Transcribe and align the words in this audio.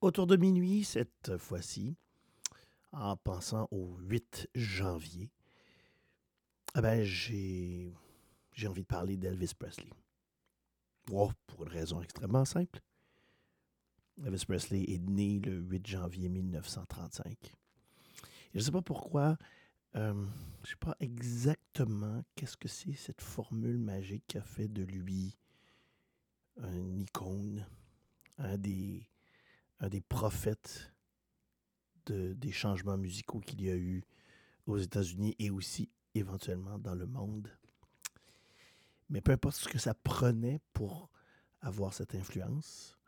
Autour 0.00 0.26
de 0.26 0.36
minuit, 0.36 0.82
cette 0.84 1.36
fois-ci, 1.36 1.94
en 2.92 3.18
pensant 3.18 3.68
au 3.70 3.98
8 3.98 4.48
janvier, 4.54 5.30
eh 6.74 6.80
ben, 6.80 7.02
j'ai, 7.04 7.92
envie 8.64 8.80
de 8.80 8.86
parler 8.86 9.18
d'Elvis 9.18 9.52
Presley. 9.58 9.90
Pour 11.04 11.34
une 11.60 11.68
raison 11.68 12.00
extrêmement 12.00 12.46
simple. 12.46 12.80
Elvis 14.24 14.46
Presley 14.46 14.84
est 14.88 15.02
né 15.06 15.38
le 15.38 15.58
8 15.58 15.86
janvier 15.86 16.30
1935. 16.30 17.54
je 18.54 18.58
ne 18.58 18.62
sais 18.62 18.70
pas 18.70 18.80
pourquoi, 18.80 19.36
euh, 19.96 20.14
je 20.14 20.62
ne 20.62 20.66
sais 20.66 20.76
pas 20.76 20.96
exactement 21.00 22.22
qu'est-ce 22.36 22.56
que 22.56 22.68
c'est 22.68 22.94
cette 22.94 23.20
formule 23.20 23.78
magique 23.78 24.24
qui 24.26 24.38
a 24.38 24.42
fait 24.42 24.68
de 24.68 24.82
lui 24.82 25.36
un 26.56 26.96
icône, 26.96 27.66
un 28.38 28.56
des, 28.56 29.10
un 29.80 29.88
des 29.88 30.00
prophètes 30.00 30.92
de, 32.06 32.34
des 32.34 32.52
changements 32.52 32.98
musicaux 32.98 33.40
qu'il 33.40 33.62
y 33.62 33.70
a 33.70 33.76
eu 33.76 34.04
aux 34.66 34.78
États-Unis 34.78 35.34
et 35.38 35.50
aussi 35.50 35.90
éventuellement 36.14 36.78
dans 36.78 36.94
le 36.94 37.06
monde. 37.06 37.50
Mais 39.08 39.20
peu 39.20 39.32
importe 39.32 39.56
ce 39.56 39.68
que 39.68 39.78
ça 39.78 39.94
prenait 39.94 40.60
pour 40.72 41.10
avoir 41.60 41.92
cette 41.92 42.14
influence, 42.14 42.98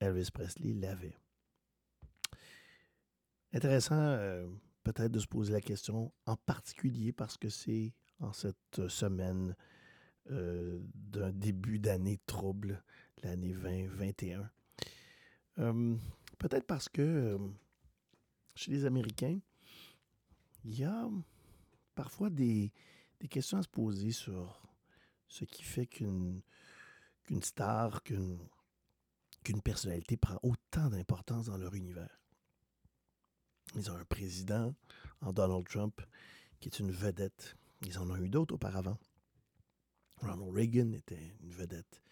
Elvis 0.00 0.30
Presley 0.32 0.74
l'avait. 0.74 1.16
Intéressant 3.52 3.96
euh, 3.96 4.48
peut-être 4.82 5.12
de 5.12 5.20
se 5.20 5.26
poser 5.26 5.52
la 5.52 5.60
question, 5.60 6.12
en 6.26 6.36
particulier 6.36 7.12
parce 7.12 7.36
que 7.36 7.48
c'est 7.48 7.94
en 8.18 8.32
cette 8.32 8.88
semaine 8.88 9.54
euh, 10.30 10.80
d'un 10.94 11.32
début 11.32 11.78
d'année 11.78 12.18
trouble, 12.26 12.82
l'année 13.22 13.52
2021. 13.52 14.50
Euh, 15.58 15.96
peut-être 16.38 16.66
parce 16.66 16.88
que 16.88 17.38
chez 18.54 18.70
les 18.70 18.84
Américains, 18.84 19.38
il 20.64 20.78
y 20.78 20.84
a 20.84 21.08
parfois 21.94 22.30
des, 22.30 22.72
des 23.20 23.28
questions 23.28 23.58
à 23.58 23.62
se 23.62 23.68
poser 23.68 24.12
sur 24.12 24.60
ce 25.28 25.44
qui 25.44 25.62
fait 25.62 25.86
qu'une 25.86 26.42
qu'une 27.24 27.42
star, 27.42 28.02
qu'une 28.02 28.38
qu'une 29.42 29.62
personnalité 29.62 30.16
prend 30.16 30.38
autant 30.42 30.88
d'importance 30.88 31.46
dans 31.46 31.58
leur 31.58 31.74
univers. 31.74 32.20
Ils 33.76 33.90
ont 33.90 33.96
un 33.96 34.04
président 34.04 34.74
en 35.20 35.32
Donald 35.32 35.66
Trump 35.68 36.00
qui 36.60 36.68
est 36.68 36.78
une 36.78 36.92
vedette. 36.92 37.56
Ils 37.82 37.98
en 37.98 38.10
ont 38.10 38.16
eu 38.16 38.28
d'autres 38.28 38.54
auparavant. 38.54 38.98
Ronald 40.18 40.54
Reagan 40.54 40.92
était 40.92 41.36
une 41.42 41.52
vedette. 41.52 42.03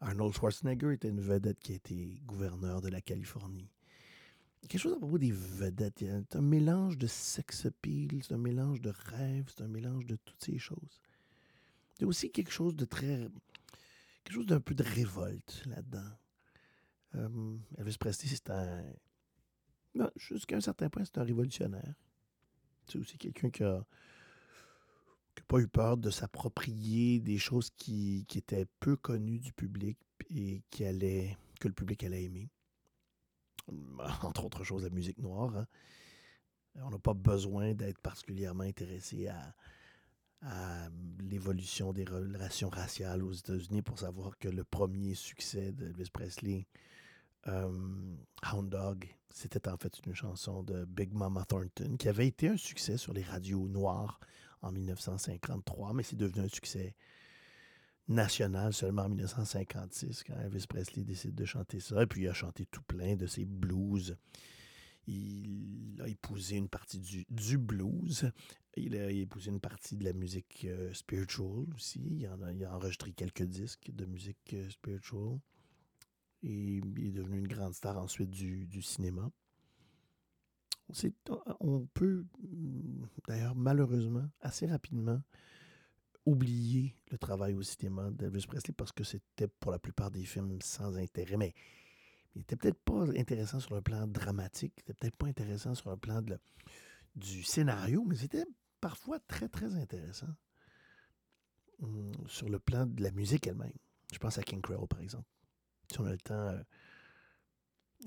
Arnold 0.00 0.34
Schwarzenegger 0.34 0.92
était 0.92 1.08
une 1.08 1.20
vedette 1.20 1.58
qui 1.58 1.72
a 1.72 1.76
été 1.76 2.20
gouverneur 2.26 2.80
de 2.80 2.88
la 2.88 3.00
Californie. 3.00 3.70
Quelque 4.68 4.80
chose 4.80 4.94
à 4.94 4.98
propos 4.98 5.18
des 5.18 5.32
vedettes. 5.32 5.98
C'est 6.00 6.36
un 6.36 6.40
mélange 6.40 6.98
de 6.98 7.06
sex 7.06 7.66
appeal, 7.66 8.22
c'est 8.22 8.34
un 8.34 8.38
mélange 8.38 8.80
de 8.80 8.90
rêve, 8.90 9.44
c'est 9.48 9.62
un 9.62 9.68
mélange 9.68 10.06
de 10.06 10.16
toutes 10.16 10.42
ces 10.42 10.58
choses. 10.58 11.00
Il 11.96 12.02
y 12.02 12.04
a 12.04 12.08
aussi 12.08 12.30
quelque 12.30 12.50
chose 12.50 12.74
de 12.74 12.84
très. 12.84 13.28
quelque 14.24 14.34
chose 14.34 14.46
d'un 14.46 14.60
peu 14.60 14.74
de 14.74 14.82
révolte 14.82 15.62
là-dedans. 15.66 16.10
Euh, 17.14 17.56
Elvis 17.78 17.96
Presley, 17.98 18.28
c'est 18.28 18.50
un. 18.50 18.82
jusqu'à 20.16 20.56
un 20.56 20.60
certain 20.60 20.90
point, 20.90 21.04
c'est 21.04 21.18
un 21.18 21.24
révolutionnaire. 21.24 21.94
C'est 22.86 22.98
aussi 22.98 23.16
quelqu'un 23.18 23.50
qui 23.50 23.62
a, 23.62 23.86
pas 25.44 25.58
eu 25.58 25.68
peur 25.68 25.96
de 25.96 26.10
s'approprier 26.10 27.20
des 27.20 27.38
choses 27.38 27.70
qui, 27.76 28.26
étaient 28.34 28.66
peu 28.80 28.96
connues 28.96 29.38
du 29.38 29.52
public 29.52 29.98
et 30.30 30.62
que 30.70 31.68
le 31.68 31.74
public 31.74 32.04
allait 32.04 32.24
aimer. 32.24 32.48
Entre 34.22 34.44
autres 34.44 34.64
choses, 34.64 34.84
la 34.84 34.90
musique 34.90 35.18
noire. 35.18 35.56
Hein. 35.56 35.66
On 36.82 36.90
n'a 36.90 36.98
pas 36.98 37.14
besoin 37.14 37.74
d'être 37.74 38.00
particulièrement 38.00 38.64
intéressé 38.64 39.28
à, 39.28 39.54
l'évolution 41.18 41.92
des 41.92 42.04
relations 42.04 42.68
raciales 42.68 43.24
aux 43.24 43.32
États-Unis 43.32 43.82
pour 43.82 43.98
savoir 43.98 44.38
que 44.38 44.48
le 44.48 44.62
premier 44.62 45.14
succès 45.14 45.72
d'Elvis 45.72 46.10
Presley, 46.12 46.68
euh, 47.48 48.14
Hound 48.52 48.68
Dog, 48.68 49.08
c'était 49.30 49.68
en 49.68 49.76
fait 49.76 49.98
une 50.06 50.14
chanson 50.14 50.62
de 50.62 50.84
Big 50.84 51.12
Mama 51.12 51.44
Thornton 51.46 51.96
qui 51.98 52.08
avait 52.08 52.28
été 52.28 52.48
un 52.48 52.56
succès 52.56 52.96
sur 52.96 53.12
les 53.12 53.22
radios 53.22 53.66
noires 53.66 54.20
en 54.62 54.72
1953, 54.72 55.92
mais 55.92 56.02
c'est 56.02 56.16
devenu 56.16 56.44
un 56.44 56.48
succès 56.48 56.94
national 58.08 58.72
seulement 58.72 59.02
en 59.02 59.08
1956 59.08 60.24
quand 60.24 60.38
Elvis 60.38 60.66
Presley 60.68 61.04
décide 61.04 61.34
de 61.34 61.44
chanter 61.44 61.80
ça. 61.80 62.02
Et 62.02 62.06
puis 62.06 62.22
il 62.22 62.28
a 62.28 62.34
chanté 62.34 62.66
tout 62.66 62.82
plein 62.82 63.16
de 63.16 63.26
ses 63.26 63.44
blues 63.44 64.16
il 65.06 66.00
a 66.02 66.08
épousé 66.08 66.56
une 66.56 66.68
partie 66.68 66.98
du, 66.98 67.58
blues. 67.58 68.30
Il 68.76 68.96
a 68.96 69.10
épousé 69.10 69.50
une 69.50 69.60
partie 69.60 69.96
de 69.96 70.04
la 70.04 70.12
musique 70.12 70.66
euh, 70.68 70.92
spiritual 70.92 71.66
aussi. 71.74 72.00
Il, 72.18 72.26
a, 72.26 72.74
enregistré 72.74 73.12
quelques 73.12 73.44
disques 73.44 73.90
de 73.92 74.04
musique 74.04 74.54
euh, 74.54 74.68
spiritual. 74.68 75.38
Et 76.42 76.80
il 76.96 77.06
est 77.06 77.12
devenu 77.12 77.38
une 77.38 77.48
grande 77.48 77.74
star 77.74 77.98
ensuite 77.98 78.30
du 78.30 78.82
cinéma. 78.82 79.30
On 81.60 81.86
peut, 81.94 82.24
d'ailleurs, 83.26 83.54
malheureusement, 83.54 84.28
assez 84.40 84.66
rapidement, 84.66 85.20
oublier 86.24 86.96
le 87.10 87.18
travail 87.18 87.54
au 87.54 87.62
cinéma 87.62 88.10
d'Elvis 88.10 88.46
Presley 88.46 88.74
parce 88.76 88.92
que 88.92 89.04
c'était 89.04 89.48
pour 89.48 89.70
la 89.70 89.78
plupart 89.78 90.10
des 90.10 90.24
films 90.24 90.60
sans 90.60 90.96
intérêt. 90.96 91.36
Mais 91.36 91.54
il 92.34 92.42
était 92.42 92.56
peut-être 92.56 92.78
pas 92.78 93.04
intéressant 93.16 93.60
sur 93.60 93.74
le 93.74 93.80
plan 93.80 94.06
dramatique, 94.06 94.74
il 94.76 94.80
était 94.82 94.94
peut-être 94.94 95.16
pas 95.16 95.26
intéressant 95.26 95.74
sur 95.74 95.90
le 95.90 95.96
plan 95.96 96.22
du 97.14 97.42
scénario, 97.42 98.04
mais 98.06 98.16
c'était 98.16 98.44
parfois 98.80 99.18
très, 99.20 99.48
très 99.48 99.74
intéressant 99.74 100.28
sur 102.26 102.48
le 102.48 102.58
plan 102.58 102.86
de 102.86 103.02
la 103.02 103.10
musique 103.10 103.46
elle-même. 103.46 103.72
Je 104.12 104.18
pense 104.18 104.38
à 104.38 104.42
King 104.42 104.60
Creole, 104.60 104.88
par 104.88 105.00
exemple. 105.00 105.28
Si 105.90 106.00
on 106.00 106.06
a 106.06 106.10
le 106.10 106.18
temps, 106.18 106.34
euh, 106.34 106.62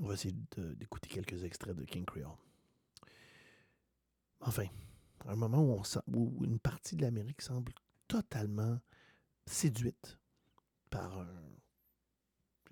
on 0.02 0.08
va 0.08 0.14
essayer 0.14 0.36
d'écouter 0.58 1.10
quelques 1.10 1.44
extraits 1.44 1.76
de 1.76 1.84
King 1.86 2.06
Creole. 2.06 2.38
Enfin, 4.42 4.66
un 5.26 5.36
moment 5.36 5.84
où, 6.08 6.44
une 6.44 6.60
partie 6.60 6.96
de 6.96 7.02
l'Amérique 7.02 7.42
semble 7.42 7.74
totalement 8.08 8.80
séduite 9.46 10.18
par 10.90 11.20
un 11.20 11.50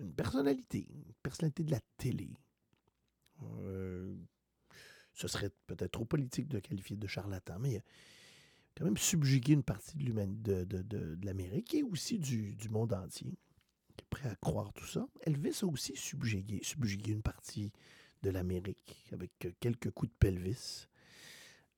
une 0.00 0.12
personnalité, 0.12 0.86
une 0.90 1.12
personnalité 1.22 1.64
de 1.64 1.70
la 1.70 1.80
télé. 1.96 2.30
Euh, 3.42 4.16
ce 5.12 5.28
serait 5.28 5.50
peut-être 5.66 5.92
trop 5.92 6.04
politique 6.04 6.48
de 6.48 6.60
qualifier 6.60 6.96
de 6.96 7.06
charlatan, 7.06 7.58
mais 7.58 7.70
il 7.70 7.76
a 7.78 7.82
quand 8.76 8.84
même 8.84 8.96
subjugué 8.96 9.54
une 9.54 9.64
partie 9.64 9.96
de, 9.96 11.18
l'Amérique 11.22 11.74
et 11.74 11.82
aussi 11.82 12.18
du, 12.18 12.54
du, 12.54 12.68
monde 12.68 12.92
entier. 12.92 13.36
Qui 13.96 14.04
est 14.04 14.08
prêt 14.10 14.28
à 14.28 14.36
croire 14.36 14.72
tout 14.72 14.86
ça. 14.86 15.08
Elvis 15.22 15.58
a 15.62 15.66
aussi 15.66 15.96
subjugué, 15.96 16.60
subjugué 16.62 17.12
une 17.12 17.22
partie 17.22 17.72
de 18.22 18.30
l'Amérique 18.30 19.08
avec 19.12 19.32
quelques 19.58 19.90
coups 19.90 20.12
de 20.12 20.16
pelvis, 20.18 20.86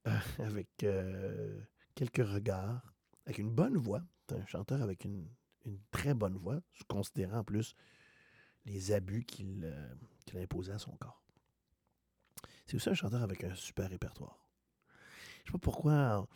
avec 0.38 0.68
euh, 0.82 1.60
quelques 1.94 2.26
regards, 2.26 2.82
avec 3.26 3.38
une 3.38 3.50
bonne 3.50 3.76
voix. 3.76 4.02
C'est 4.28 4.36
un 4.36 4.46
chanteur 4.46 4.82
avec 4.82 5.04
une, 5.04 5.28
très 5.90 6.14
bonne 6.14 6.36
voix, 6.36 6.60
considérant 6.88 7.38
en 7.38 7.44
plus 7.44 7.74
les 8.64 8.92
abus 8.92 9.24
qu'il 9.24 9.62
euh, 9.64 9.94
qu 10.26 10.36
a 10.38 10.40
imposés 10.40 10.72
à 10.72 10.78
son 10.78 10.92
corps. 10.92 11.22
C'est 12.66 12.76
aussi 12.76 12.88
un 12.88 12.94
chanteur 12.94 13.22
avec 13.22 13.44
un 13.44 13.54
super 13.54 13.90
répertoire. 13.90 14.46
Je 14.88 15.42
ne 15.42 15.46
sais 15.46 15.52
pas 15.52 15.58
pourquoi 15.58 16.26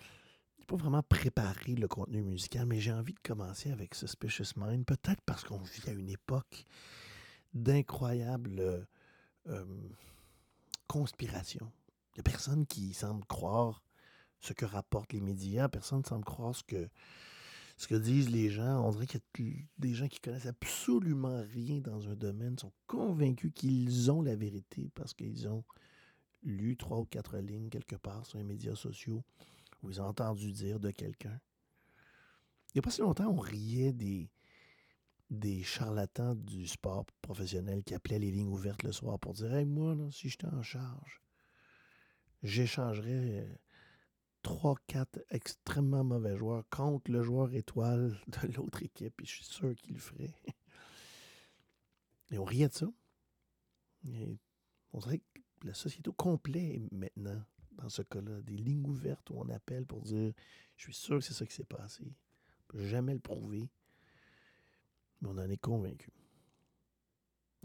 n'ai 0.58 0.66
pas 0.66 0.76
vraiment 0.76 1.02
préparé 1.02 1.74
le 1.74 1.88
contenu 1.88 2.22
musical, 2.22 2.66
mais 2.66 2.80
j'ai 2.80 2.92
envie 2.92 3.12
de 3.12 3.20
commencer 3.20 3.70
avec 3.70 3.94
Suspicious 3.94 4.56
Mind, 4.56 4.84
peut-être 4.84 5.20
parce 5.26 5.44
qu'on 5.44 5.58
vit 5.58 5.88
à 5.88 5.92
une 5.92 6.08
époque 6.08 6.66
d'incroyables 7.52 8.60
euh, 8.60 8.84
euh, 9.48 9.64
conspirations. 10.88 11.70
Il 11.83 11.83
n'y 12.16 12.20
a 12.20 12.30
personne 12.30 12.66
qui 12.66 12.94
semble 12.94 13.24
croire 13.26 13.82
ce 14.40 14.52
que 14.52 14.64
rapportent 14.64 15.12
les 15.12 15.20
médias, 15.20 15.68
personne 15.68 16.00
ne 16.00 16.04
semble 16.04 16.24
croire 16.24 16.54
ce 16.54 16.62
que 16.62 16.88
ce 17.76 17.88
que 17.88 17.94
disent 17.94 18.30
les 18.30 18.50
gens. 18.50 18.86
On 18.86 18.90
dirait 18.90 19.06
qu'il 19.06 19.20
y 19.48 19.50
a 19.50 19.64
des 19.78 19.94
gens 19.94 20.08
qui 20.08 20.20
connaissent 20.20 20.46
absolument 20.46 21.42
rien 21.52 21.80
dans 21.80 22.08
un 22.08 22.14
domaine, 22.14 22.58
sont 22.58 22.72
convaincus 22.86 23.52
qu'ils 23.54 24.10
ont 24.10 24.22
la 24.22 24.36
vérité 24.36 24.90
parce 24.94 25.14
qu'ils 25.14 25.48
ont 25.48 25.64
lu 26.42 26.76
trois 26.76 26.98
ou 26.98 27.04
quatre 27.04 27.38
lignes 27.38 27.70
quelque 27.70 27.96
part 27.96 28.26
sur 28.26 28.38
les 28.38 28.44
médias 28.44 28.76
sociaux 28.76 29.24
ou 29.82 29.90
ils 29.90 30.00
ont 30.00 30.06
entendu 30.06 30.52
dire 30.52 30.78
de 30.78 30.90
quelqu'un. 30.90 31.40
Il 32.68 32.76
n'y 32.76 32.78
a 32.80 32.82
pas 32.82 32.90
si 32.90 33.00
longtemps, 33.00 33.28
on 33.28 33.38
riait 33.38 33.92
des, 33.92 34.30
des 35.30 35.62
charlatans 35.62 36.34
du 36.34 36.66
sport 36.66 37.06
professionnel 37.22 37.82
qui 37.82 37.94
appelaient 37.94 38.18
les 38.18 38.30
lignes 38.30 38.48
ouvertes 38.48 38.82
le 38.82 38.92
soir 38.92 39.18
pour 39.18 39.34
dire 39.34 39.54
Hey, 39.54 39.64
moi, 39.64 39.96
si 40.10 40.28
j'étais 40.28 40.46
en 40.46 40.62
charge, 40.62 41.23
j'échangerais 42.44 43.48
trois, 44.42 44.76
quatre 44.86 45.24
extrêmement 45.30 46.04
mauvais 46.04 46.36
joueurs 46.36 46.68
contre 46.68 47.10
le 47.10 47.22
joueur 47.22 47.52
étoile 47.54 48.16
de 48.28 48.52
l'autre 48.52 48.82
équipe. 48.82 49.20
Et 49.20 49.24
je 49.24 49.30
suis 49.30 49.44
sûr 49.44 49.74
qu'il 49.74 49.94
le 49.94 50.00
ferait. 50.00 50.34
Et 52.30 52.38
on 52.38 52.44
riait 52.44 52.68
de 52.68 52.74
ça. 52.74 52.86
On 54.92 54.98
dirait 54.98 55.18
que 55.18 55.40
la 55.64 55.74
société 55.74 56.08
au 56.10 56.12
complet 56.12 56.76
est 56.76 56.92
maintenant, 56.92 57.42
dans 57.72 57.88
ce 57.88 58.02
cas-là, 58.02 58.40
des 58.42 58.56
lignes 58.56 58.86
ouvertes 58.86 59.28
où 59.30 59.40
on 59.40 59.48
appelle 59.48 59.86
pour 59.86 60.02
dire 60.02 60.32
Je 60.76 60.84
suis 60.84 60.94
sûr 60.94 61.18
que 61.18 61.24
c'est 61.24 61.32
ça 61.32 61.46
qui 61.46 61.54
s'est 61.54 61.64
passé. 61.64 62.04
On 62.04 62.64
peut 62.68 62.84
jamais 62.84 63.14
le 63.14 63.20
prouver, 63.20 63.70
mais 65.20 65.28
on 65.30 65.38
en 65.38 65.48
est 65.48 65.56
convaincu. 65.56 66.12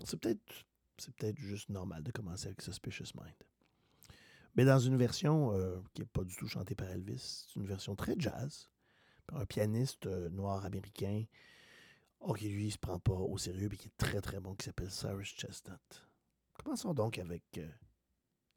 C'est 0.05 0.19
peut-être 0.19 0.65
c'est 0.97 1.13
peut-être 1.15 1.37
juste 1.37 1.69
normal 1.69 2.03
de 2.03 2.11
commencer 2.11 2.47
avec 2.47 2.61
Suspicious 2.61 3.11
Mind. 3.15 3.35
Mais 4.59 4.65
dans 4.65 4.77
une 4.77 4.97
version 4.97 5.53
euh, 5.53 5.79
qui 5.93 6.01
n'est 6.01 6.07
pas 6.07 6.25
du 6.25 6.35
tout 6.35 6.45
chantée 6.45 6.75
par 6.75 6.89
Elvis, 6.89 7.45
c'est 7.47 7.55
une 7.55 7.65
version 7.65 7.95
très 7.95 8.15
jazz, 8.19 8.69
par 9.25 9.39
un 9.39 9.45
pianiste 9.45 10.05
euh, 10.05 10.27
noir 10.31 10.65
américain, 10.65 11.23
qui 12.37 12.49
lui, 12.49 12.65
il 12.65 12.71
se 12.71 12.77
prend 12.77 12.99
pas 12.99 13.13
au 13.13 13.37
sérieux, 13.37 13.69
mais 13.71 13.77
qui 13.77 13.87
est 13.87 13.97
très 13.97 14.19
très 14.19 14.41
bon, 14.41 14.55
qui 14.55 14.65
s'appelle 14.65 14.91
Cyrus 14.91 15.29
Chestnut. 15.29 16.05
Commençons 16.51 16.93
donc 16.93 17.19
avec 17.19 17.43
euh, 17.57 17.69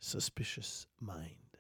Suspicious 0.00 0.88
Mind. 1.00 1.51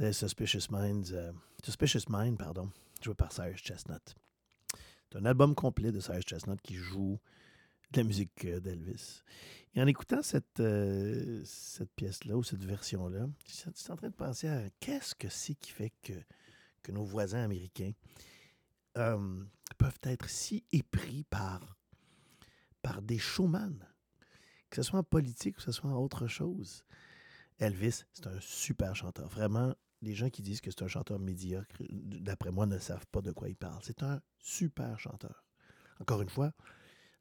Suspicious 0.00 0.70
Minds, 0.70 1.12
euh, 1.12 1.32
Suspicious 1.64 2.04
Mind, 2.08 2.38
pardon, 2.38 2.70
joué 3.02 3.14
par 3.14 3.32
Cyrus 3.32 3.60
Chestnut. 3.60 4.14
C'est 5.10 5.18
un 5.18 5.24
album 5.24 5.56
complet 5.56 5.90
de 5.90 5.98
Cyrus 5.98 6.24
Chestnut 6.24 6.60
qui 6.62 6.76
joue 6.76 7.18
de 7.90 7.98
la 7.98 8.04
musique 8.04 8.44
euh, 8.44 8.60
d'Elvis. 8.60 9.22
Et 9.74 9.82
en 9.82 9.88
écoutant 9.88 10.22
cette, 10.22 10.60
euh, 10.60 11.42
cette 11.44 11.90
pièce-là 11.94 12.36
ou 12.36 12.44
cette 12.44 12.62
version-là, 12.64 13.26
je 13.46 13.52
suis 13.52 13.90
en 13.90 13.96
train 13.96 14.08
de 14.08 14.14
penser 14.14 14.48
à 14.48 14.62
qu'est-ce 14.78 15.16
que 15.16 15.28
c'est 15.28 15.56
qui 15.56 15.72
fait 15.72 15.92
que, 16.02 16.12
que 16.82 16.92
nos 16.92 17.04
voisins 17.04 17.42
américains 17.42 17.92
peuvent 18.94 19.98
être 20.02 20.28
si 20.28 20.64
épris 20.72 21.24
par, 21.24 21.76
par 22.82 23.00
des 23.00 23.18
showman, 23.18 23.78
que 24.70 24.76
ce 24.76 24.82
soit 24.82 24.98
en 24.98 25.04
politique 25.04 25.56
ou 25.56 25.58
que 25.58 25.62
ce 25.64 25.72
soit 25.72 25.90
en 25.90 25.96
autre 25.96 26.26
chose. 26.26 26.84
Elvis, 27.58 28.04
c'est 28.12 28.26
un 28.26 28.40
super 28.40 28.96
chanteur. 28.96 29.28
Vraiment, 29.28 29.74
les 30.02 30.14
gens 30.14 30.30
qui 30.30 30.42
disent 30.42 30.60
que 30.60 30.70
c'est 30.70 30.82
un 30.82 30.88
chanteur 30.88 31.18
médiocre, 31.18 31.82
d'après 31.90 32.50
moi, 32.50 32.66
ne 32.66 32.78
savent 32.78 33.06
pas 33.10 33.20
de 33.20 33.32
quoi 33.32 33.48
il 33.48 33.56
parle. 33.56 33.80
C'est 33.82 34.02
un 34.02 34.20
super 34.38 34.98
chanteur. 34.98 35.44
Encore 36.00 36.22
une 36.22 36.28
fois, 36.28 36.52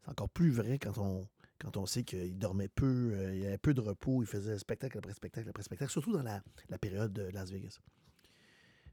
c'est 0.04 0.12
encore 0.12 0.30
plus 0.30 0.52
vrai 0.52 0.78
quand 0.78 0.98
on, 0.98 1.28
quand 1.60 1.78
on 1.78 1.86
sait 1.86 2.04
qu'il 2.04 2.38
dormait 2.38 2.68
peu, 2.68 3.12
euh, 3.14 3.36
il 3.36 3.46
avait 3.46 3.58
peu 3.58 3.74
de 3.74 3.82
repos, 3.82 4.22
il 4.22 4.28
faisait 4.28 4.58
spectacle 4.60 4.98
après 4.98 5.14
spectacle 5.14 5.50
après 5.50 5.64
spectacle, 5.64 5.92
surtout 5.92 6.14
dans 6.14 6.24
la, 6.24 6.44
la 6.70 6.78
période 6.78 7.12
de 7.14 7.24
Las 7.24 7.50
Vegas. 7.52 7.80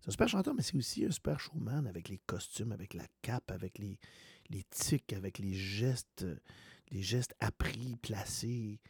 C'est 0.01 0.09
un 0.09 0.13
super 0.13 0.29
chanteur, 0.29 0.55
mais 0.55 0.63
c'est 0.63 0.77
aussi 0.77 1.05
un 1.05 1.11
super 1.11 1.41
showman 1.41 1.87
avec 1.87 2.09
les 2.09 2.19
costumes, 2.27 2.73
avec 2.73 2.95
la 2.95 3.07
cape, 3.23 3.51
avec 3.51 3.79
les, 3.79 3.99
les 4.51 4.63
tics, 4.65 5.13
avec 5.13 5.39
les 5.39 5.55
gestes, 5.55 6.27
les 6.91 7.03
gestes 7.03 7.35
appris, 7.41 7.97
placés. 7.97 8.81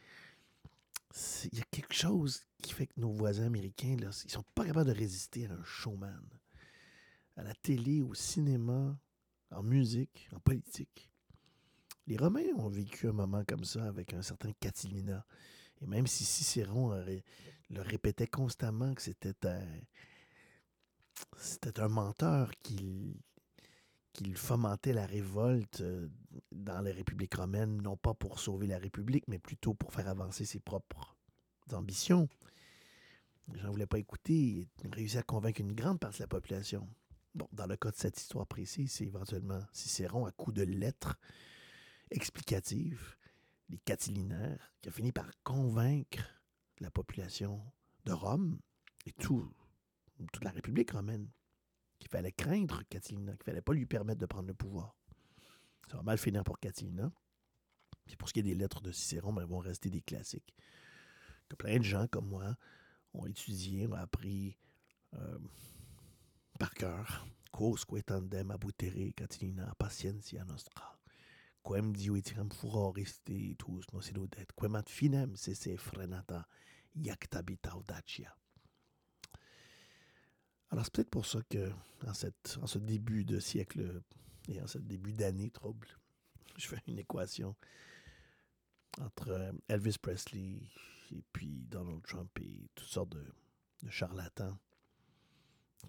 Il 1.51 1.57
y 1.57 1.61
a 1.61 1.65
quelque 1.71 1.93
chose 1.93 2.45
qui 2.61 2.73
fait 2.73 2.87
que 2.87 2.99
nos 2.99 3.11
voisins 3.11 3.45
américains, 3.45 3.95
là, 3.99 4.09
ils 4.25 4.31
sont 4.31 4.43
pas 4.53 4.65
capables 4.65 4.89
de 4.89 4.97
résister 4.97 5.45
à 5.45 5.53
un 5.53 5.63
showman. 5.63 6.27
À 7.37 7.43
la 7.43 7.53
télé, 7.53 8.01
au 8.01 8.13
cinéma, 8.13 8.97
en 9.51 9.63
musique, 9.63 10.29
en 10.33 10.39
politique. 10.39 11.09
Les 12.07 12.17
Romains 12.17 12.53
ont 12.57 12.69
vécu 12.69 13.07
un 13.07 13.13
moment 13.13 13.43
comme 13.45 13.63
ça 13.63 13.85
avec 13.85 14.13
un 14.13 14.21
certain 14.21 14.51
Catilina. 14.59 15.25
Et 15.81 15.87
même 15.87 16.07
si 16.07 16.23
Cicéron 16.23 16.91
le 17.69 17.81
répétait 17.81 18.27
constamment 18.27 18.93
que 18.93 19.01
c'était 19.01 19.47
un, 19.47 19.65
c'était 21.37 21.79
un 21.79 21.87
menteur 21.87 22.51
qu'il 22.61 23.15
qu'il 24.15 24.37
fomentait 24.37 24.93
la 24.93 25.05
révolte 25.05 25.81
euh, 25.81 26.07
dans 26.51 26.81
les 26.81 26.91
républiques 26.91 27.35
romaines, 27.35 27.81
non 27.81 27.97
pas 27.97 28.13
pour 28.13 28.39
sauver 28.39 28.67
la 28.67 28.77
République, 28.77 29.27
mais 29.27 29.39
plutôt 29.39 29.73
pour 29.73 29.93
faire 29.93 30.07
avancer 30.07 30.45
ses 30.45 30.59
propres 30.59 31.15
ambitions. 31.71 32.27
Les 33.51 33.59
gens 33.59 33.67
ne 33.67 33.71
voulaient 33.71 33.85
pas 33.85 33.99
écouter. 33.99 34.67
Réussit 34.91 35.19
à 35.19 35.23
convaincre 35.23 35.61
une 35.61 35.73
grande 35.73 35.99
partie 35.99 36.19
de 36.19 36.23
la 36.23 36.27
population. 36.27 36.87
Dans 37.33 37.67
le 37.67 37.75
cas 37.75 37.91
de 37.91 37.95
cette 37.95 38.17
histoire 38.17 38.47
précise, 38.47 38.93
c'est 38.93 39.05
éventuellement 39.05 39.59
Cicéron 39.73 40.25
à 40.25 40.31
coup 40.31 40.53
de 40.53 40.63
lettres 40.63 41.19
explicatives, 42.09 43.15
les 43.69 43.77
catilinaires, 43.79 44.73
qui 44.81 44.89
a 44.89 44.91
fini 44.91 45.11
par 45.11 45.29
convaincre 45.43 46.23
la 46.79 46.89
population 46.91 47.61
de 48.05 48.13
Rome 48.13 48.59
et 49.05 49.11
tout, 49.11 49.51
toute 50.31 50.43
la 50.43 50.51
République 50.51 50.91
romaine 50.91 51.27
qu'il 51.99 52.09
fallait 52.09 52.31
craindre 52.31 52.83
Catilina, 52.89 53.33
qu'il 53.33 53.43
fallait 53.43 53.61
pas 53.61 53.73
lui 53.73 53.85
permettre 53.85 54.19
de 54.19 54.25
prendre 54.25 54.47
le 54.47 54.53
pouvoir. 54.53 54.95
Ça 55.89 55.97
va 55.97 56.03
mal 56.03 56.17
finir 56.17 56.43
pour 56.43 56.59
Catilina. 56.59 57.11
Puis 58.05 58.15
pour 58.15 58.27
ce 58.27 58.33
qui 58.33 58.39
est 58.39 58.43
des 58.43 58.55
lettres 58.55 58.81
de 58.81 58.91
Cicéron, 58.91 59.33
ben, 59.33 59.41
elles 59.41 59.47
vont 59.47 59.59
rester 59.59 59.89
des 59.89 60.01
classiques. 60.01 60.55
Que 61.49 61.55
plein 61.55 61.77
de 61.77 61.83
gens 61.83 62.07
comme 62.07 62.27
moi 62.27 62.55
ont 63.13 63.25
étudié, 63.25 63.87
ont 63.87 63.93
appris 63.93 64.57
euh, 65.13 65.39
par 66.59 66.73
cœur. 66.73 67.27
Quosque 67.51 68.03
tandem 68.03 68.51
abutere 68.51 69.13
Catilina 69.13 69.73
patientia 69.75 70.43
nostra. 70.43 70.99
Quem 71.63 71.93
dio 71.93 72.15
etiam 72.15 72.51
furoriste 72.51 73.55
tous 73.57 73.85
nos 73.93 74.01
iludet. 74.01 74.51
Quem 74.55 74.75
ad 74.75 74.89
finem 74.89 75.35
se 75.35 75.77
frenata 75.77 76.45
iactabit 76.95 77.67
audacia. 77.73 78.35
Alors, 80.69 80.85
c'est 80.85 80.93
peut-être 80.93 81.09
pour 81.09 81.25
ça 81.25 81.39
que, 81.49 81.71
en, 82.05 82.13
cette, 82.13 82.57
en 82.61 82.67
ce 82.67 82.77
début 82.77 83.23
de 83.23 83.39
siècle 83.39 84.01
et 84.47 84.61
en 84.61 84.67
ce 84.67 84.77
début 84.77 85.13
d'année 85.13 85.49
trouble, 85.49 85.87
je 86.57 86.67
fais 86.67 86.81
une 86.87 86.99
équation 86.99 87.55
entre 89.01 89.29
euh, 89.29 89.51
Elvis 89.67 89.97
Presley 90.01 90.59
et 91.11 91.23
puis 91.33 91.65
Donald 91.69 92.01
Trump 92.03 92.31
et 92.39 92.69
toutes 92.73 92.87
sortes 92.87 93.09
de, 93.09 93.25
de 93.83 93.89
charlatans. 93.89 94.57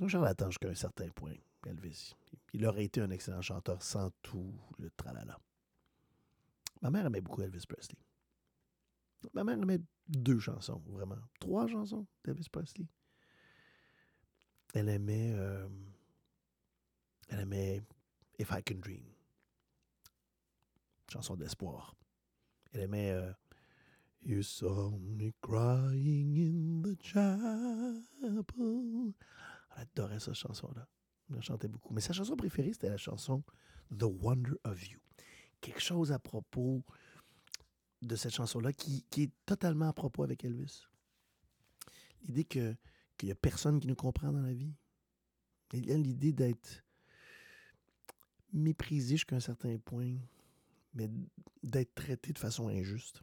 Un 0.01 0.09
charlatan 0.09 0.51
jusqu'à 0.51 0.69
un 0.69 0.75
certain 0.75 1.09
point, 1.11 1.37
Elvis. 1.67 2.15
Il 2.53 2.67
aurait 2.67 2.85
été 2.85 3.01
un 3.01 3.11
excellent 3.11 3.41
chanteur 3.41 3.83
sans 3.83 4.11
tout 4.23 4.53
le 4.79 4.91
tralala. 4.91 5.39
Ma 6.83 6.91
mère 6.91 7.07
aimait 7.07 7.23
beaucoup 7.23 7.43
Elvis 7.43 7.65
Presley. 7.67 7.99
Ma 9.33 9.45
mère 9.45 9.59
aimait 9.61 9.81
deux 10.09 10.39
chansons, 10.39 10.83
vraiment. 10.87 11.19
Trois 11.41 11.67
chansons 11.67 12.07
d'Elvis 12.25 12.49
Presley. 12.51 12.87
Elle 14.75 14.89
aimait, 14.89 15.33
euh, 15.35 15.69
elle 17.29 17.41
aimait 17.41 17.83
If 18.39 18.51
I 18.51 18.63
Can 18.63 18.81
Dream, 18.81 19.05
chanson 21.11 21.37
d'espoir. 21.37 21.95
Elle 22.73 22.83
aimait 22.83 23.13
euh, 23.13 23.33
You 24.23 24.43
saw 24.43 24.99
me 24.99 25.33
crying 25.41 26.37
in 26.37 26.83
the 26.83 27.01
chapel. 27.01 28.43
Elle 29.77 29.83
adorait 29.83 30.21
cette 30.21 30.35
chanson-là. 30.35 30.89
Elle 31.33 31.43
chantait 31.43 31.69
beaucoup. 31.69 31.95
Mais 31.95 32.01
sa 32.01 32.13
chanson 32.13 32.37
préférée, 32.37 32.73
c'était 32.73 32.89
la 32.89 32.97
chanson 32.97 33.43
The 33.97 34.05
Wonder 34.05 34.55
of 34.65 34.85
You. 34.89 34.99
Quelque 35.61 35.81
chose 35.81 36.13
à 36.13 36.19
propos 36.19 36.83
de 38.03 38.17
cette 38.17 38.35
chanson-là 38.35 38.73
qui, 38.73 39.05
est 39.17 39.33
totalement 39.47 39.89
à 39.89 39.93
propos 39.93 40.23
avec 40.23 40.45
Elvis. 40.45 40.83
L'idée 42.23 42.45
qu'il 42.45 42.77
n'y 43.23 43.31
a 43.31 43.35
personne 43.35 43.81
qui 43.81 43.87
nous 43.87 43.95
comprend 43.95 44.33
dans 44.33 44.43
la 44.43 44.53
vie. 44.53 44.75
L'idée 45.73 46.33
d'être 46.33 46.85
méprisé 48.57 49.17
jusqu'à 49.17 49.37
un 49.37 49.41
certain 49.41 49.79
point, 49.79 50.17
mais 50.95 51.09
d'être 51.63 51.95
traité 51.95 52.33
de 52.33 52.39
façon 52.39 52.69
injuste. 52.69 53.23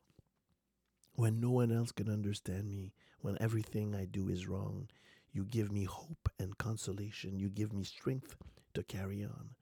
When 1.16 1.40
no 1.40 1.52
one 1.52 1.72
else 1.72 1.92
can 1.92 2.08
understand 2.08 2.64
me, 2.64 2.94
when 3.22 3.38
everything 3.40 3.94
I 3.96 4.06
do 4.06 4.30
is 4.30 4.48
wrong, 4.48 4.88
you 5.32 5.46
give 5.46 5.72
me 5.72 5.86
hope 5.86 6.30
and 6.40 6.56
consolation, 6.58 7.38
you 7.38 7.50
give 7.50 7.74
me 7.74 7.84
strength 7.84 8.36
to 8.74 8.84
carry 8.84 9.24
on, 9.24 9.56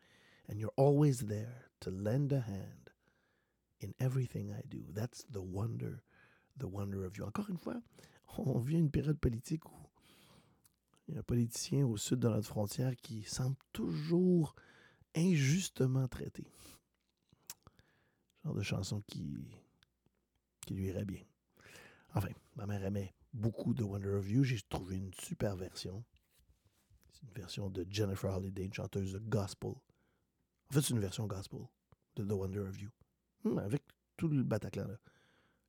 and 0.47 0.59
you're 0.59 0.73
always 0.77 1.19
there 1.27 1.71
to 1.81 1.89
lend 1.89 2.31
a 2.31 2.41
hand 2.41 2.91
in 3.79 3.93
everything 3.99 4.51
I 4.51 4.61
do. 4.69 4.83
That's 4.93 5.23
the 5.29 5.41
wonder, 5.41 6.03
the 6.57 6.67
wonder 6.67 7.03
of 7.03 7.17
you. 7.17 7.25
Encore 7.25 7.49
une 7.49 7.57
fois, 7.57 7.81
on 8.37 8.59
vit 8.59 8.77
une 8.77 8.91
période 8.91 9.19
politique 9.19 9.65
où 9.65 9.89
il 11.07 11.15
y 11.15 11.17
a 11.17 11.19
un 11.19 11.23
politicien 11.23 11.85
au 11.85 11.97
sud 11.97 12.19
de 12.19 12.29
notre 12.29 12.47
frontière 12.47 12.95
qui 12.95 13.23
semble 13.23 13.57
toujours 13.73 14.55
injustement 15.15 16.07
traité. 16.07 16.45
Genre 18.43 18.55
de 18.55 18.63
chanson 18.63 19.01
qui, 19.01 19.47
qui 20.65 20.73
lui 20.73 20.87
irait 20.87 21.05
bien. 21.05 21.23
Enfin, 22.13 22.29
ma 22.55 22.65
mère 22.65 22.83
aimait 22.83 23.13
beaucoup 23.33 23.73
de 23.73 23.83
Wonder 23.83 24.09
of 24.09 24.29
You. 24.29 24.43
J'ai 24.43 24.61
trouvé 24.61 24.97
une 24.97 25.13
super 25.13 25.55
version. 25.55 26.03
C'est 27.11 27.23
une 27.23 27.33
version 27.33 27.69
de 27.69 27.85
Jennifer 27.89 28.33
Holliday, 28.35 28.65
une 28.65 28.73
chanteuse 28.73 29.13
de 29.13 29.19
gospel. 29.19 29.69
En 29.69 30.73
fait, 30.73 30.81
c'est 30.81 30.93
une 30.93 30.99
version 30.99 31.27
gospel 31.27 31.61
de 32.15 32.23
The 32.23 32.31
Wonder 32.31 32.59
of 32.59 32.79
You. 32.79 32.89
Hmm, 33.43 33.57
avec 33.59 33.83
tout 34.17 34.27
le 34.27 34.43
Bataclan 34.43 34.87
là. 34.87 34.97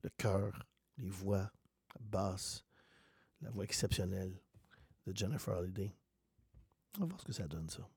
Le 0.03 0.11
chœur, 0.17 0.67
les 0.99 1.09
voix, 1.09 1.53
la 1.95 2.01
basse, 2.01 2.65
la 3.41 3.51
voix 3.51 3.65
exceptionnelle 3.65 4.37
de 5.07 5.17
Jennifer 5.17 5.57
Holliday. 5.57 5.95
On 6.99 7.03
va 7.03 7.07
voir 7.07 7.21
ce 7.21 7.27
que 7.27 7.33
ça 7.33 7.47
donne, 7.47 7.69
ça. 7.69 7.89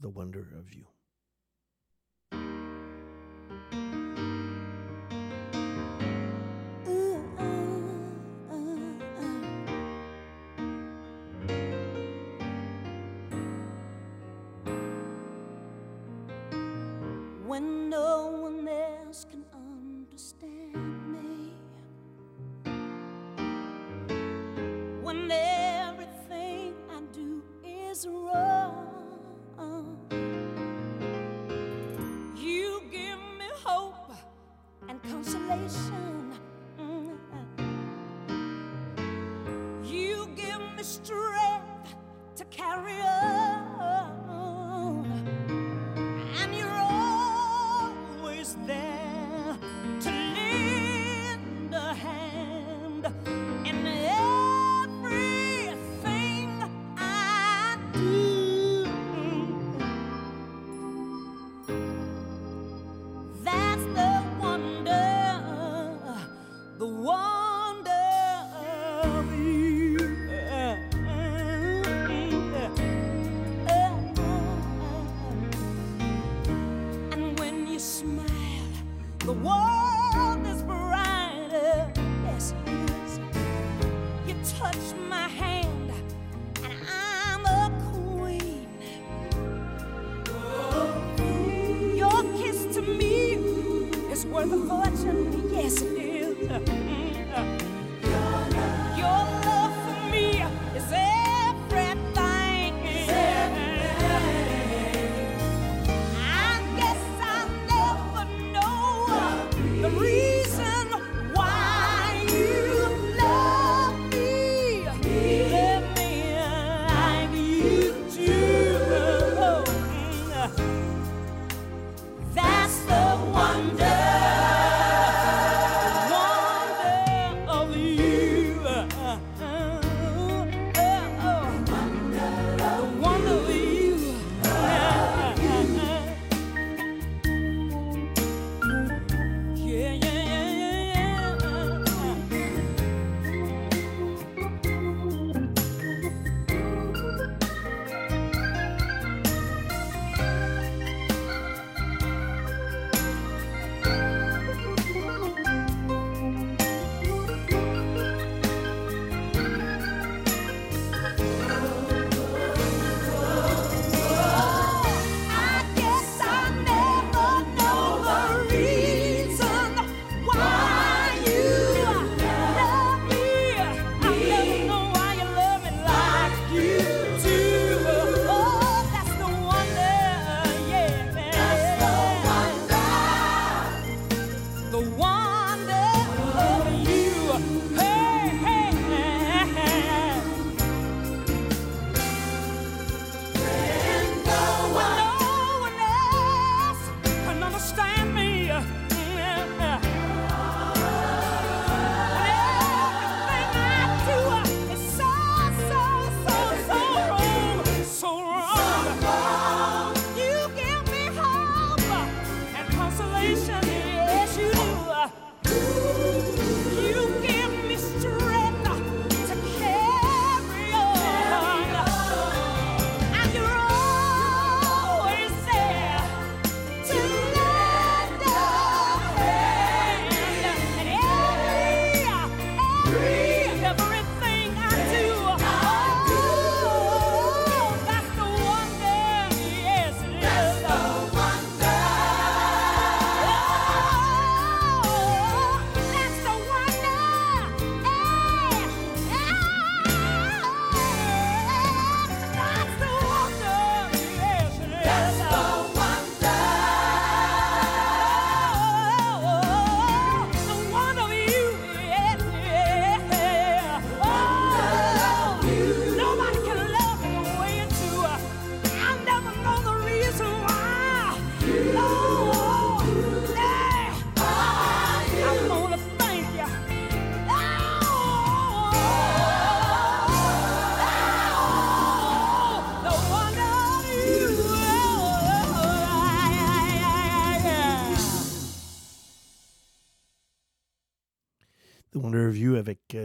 The 0.00 0.08
Wonder 0.08 0.40
of 0.58 0.72
You. 0.74 0.99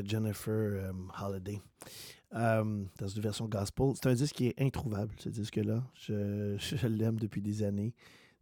Jennifer 0.06 0.54
euh, 0.54 0.94
Holiday. 1.22 1.62
Euh, 2.34 2.84
dans 2.98 3.08
une 3.08 3.22
version 3.22 3.48
gospel. 3.48 3.94
C'est 3.96 4.08
un 4.10 4.14
disque 4.14 4.36
qui 4.36 4.48
est 4.48 4.62
introuvable, 4.62 5.14
ce 5.18 5.30
disque-là. 5.30 5.84
Je, 5.96 6.88
l'aime 6.88 7.18
depuis 7.18 7.42
des 7.42 7.64
années. 7.64 7.94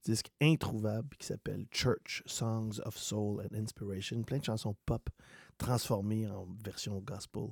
Disque 0.04 0.32
introuvable 0.42 1.16
qui 1.18 1.28
s'appelle 1.28 1.66
Church 1.72 2.24
Songs 2.26 2.82
of 2.86 2.98
Soul 2.98 3.42
and 3.42 3.56
Inspiration. 3.56 4.24
Plein 4.24 4.40
de 4.40 4.46
chansons 4.46 4.76
pop 4.86 5.10
transformées 5.58 6.28
en 6.28 6.48
version 6.66 7.00
gospel. 7.00 7.50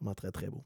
Vraiment 0.00 0.14
très, 0.14 0.32
très 0.32 0.48
beau. 0.48 0.64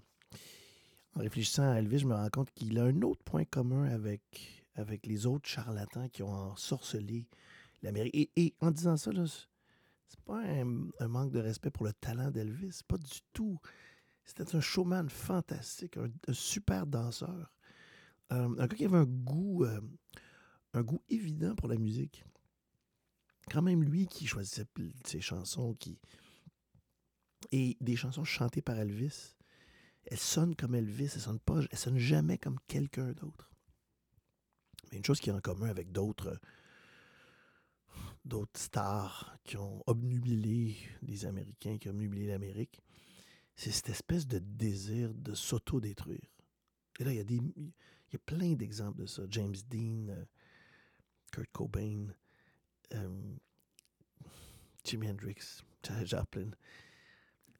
En 1.16 1.20
réfléchissant 1.20 1.68
à 1.68 1.74
Elvis, 1.74 1.98
je 1.98 2.06
me 2.06 2.14
rends 2.14 2.30
compte 2.30 2.50
qu'il 2.52 2.78
a 2.78 2.84
un 2.84 3.02
autre 3.02 3.22
point 3.24 3.44
commun 3.44 3.84
avec, 3.86 4.62
avec 4.76 5.06
les 5.06 5.26
autres 5.26 5.48
charlatans 5.48 6.08
qui 6.08 6.22
ont 6.22 6.32
ensorcelé 6.32 7.26
l'Amérique. 7.82 8.14
Et, 8.14 8.30
et 8.36 8.54
en 8.60 8.70
disant 8.70 8.96
ça, 8.96 9.10
là, 9.10 9.24
c'est 10.10 10.20
pas 10.24 10.40
un, 10.40 11.08
manque 11.08 11.30
de 11.30 11.38
respect 11.38 11.70
pour 11.70 11.86
le 11.86 11.92
talent 11.92 12.30
d'Elvis. 12.30 12.80
Pas 12.86 12.98
du 12.98 13.20
tout. 13.32 13.58
C'était 14.24 14.56
un 14.56 14.60
showman 14.60 15.08
fantastique, 15.08 15.96
un, 15.96 16.32
super 16.32 16.86
danseur. 16.86 17.52
Euh, 18.32 18.48
un 18.58 18.66
gars 18.66 18.76
qui 18.76 18.84
avait 18.84 18.98
un 18.98 19.04
goût, 19.04 19.64
euh, 19.64 19.80
un 20.74 20.82
goût 20.82 21.02
évident 21.08 21.54
pour 21.54 21.68
la 21.68 21.76
musique. 21.76 22.24
Quand 23.50 23.62
même 23.62 23.82
lui 23.82 24.06
qui 24.06 24.26
choisissait 24.26 24.66
ses 25.04 25.20
chansons, 25.20 25.74
qui 25.74 25.98
et 27.52 27.76
des 27.80 27.96
chansons 27.96 28.24
chantées 28.24 28.62
par 28.62 28.78
Elvis, 28.78 29.36
elles 30.04 30.18
sonnent 30.18 30.54
comme 30.54 30.74
Elvis, 30.74 31.10
elles 31.14 31.20
sonnent 31.20 31.40
elles 31.70 31.78
sonnent 31.78 31.98
jamais 31.98 32.38
comme 32.38 32.58
quelqu'un 32.68 33.12
d'autre. 33.12 33.50
Mais 34.90 34.98
une 34.98 35.04
chose 35.04 35.20
qui 35.20 35.30
est 35.30 35.32
en 35.32 35.40
commun 35.40 35.68
avec 35.68 35.92
d'autres 35.92 36.38
d'autres 38.24 38.60
stars 38.60 39.36
qui 39.44 39.56
ont 39.56 39.82
obnubilé 39.86 40.76
les 41.02 41.26
Américains, 41.26 41.78
qui 41.78 41.88
ont 41.88 41.92
obnubilé 41.92 42.26
l'Amérique, 42.26 42.82
c'est 43.56 43.72
cette 43.72 43.90
espèce 43.90 44.26
de 44.26 44.38
désir 44.38 45.12
de 45.14 45.34
s'auto-détruire. 45.34 46.28
Et 46.98 47.04
là, 47.04 47.12
il 47.12 47.16
y 47.16 47.20
a, 47.20 47.24
des, 47.24 47.36
il 47.36 47.72
y 48.12 48.16
a 48.16 48.20
plein 48.24 48.54
d'exemples 48.54 49.00
de 49.00 49.06
ça. 49.06 49.22
James 49.30 49.56
Dean, 49.68 50.08
euh, 50.08 50.24
Kurt 51.32 51.50
Cobain, 51.52 52.08
euh, 52.94 53.36
Jimi 54.84 55.08
Hendrix, 55.08 55.62
Janis 55.82 56.06
Joplin. 56.06 56.50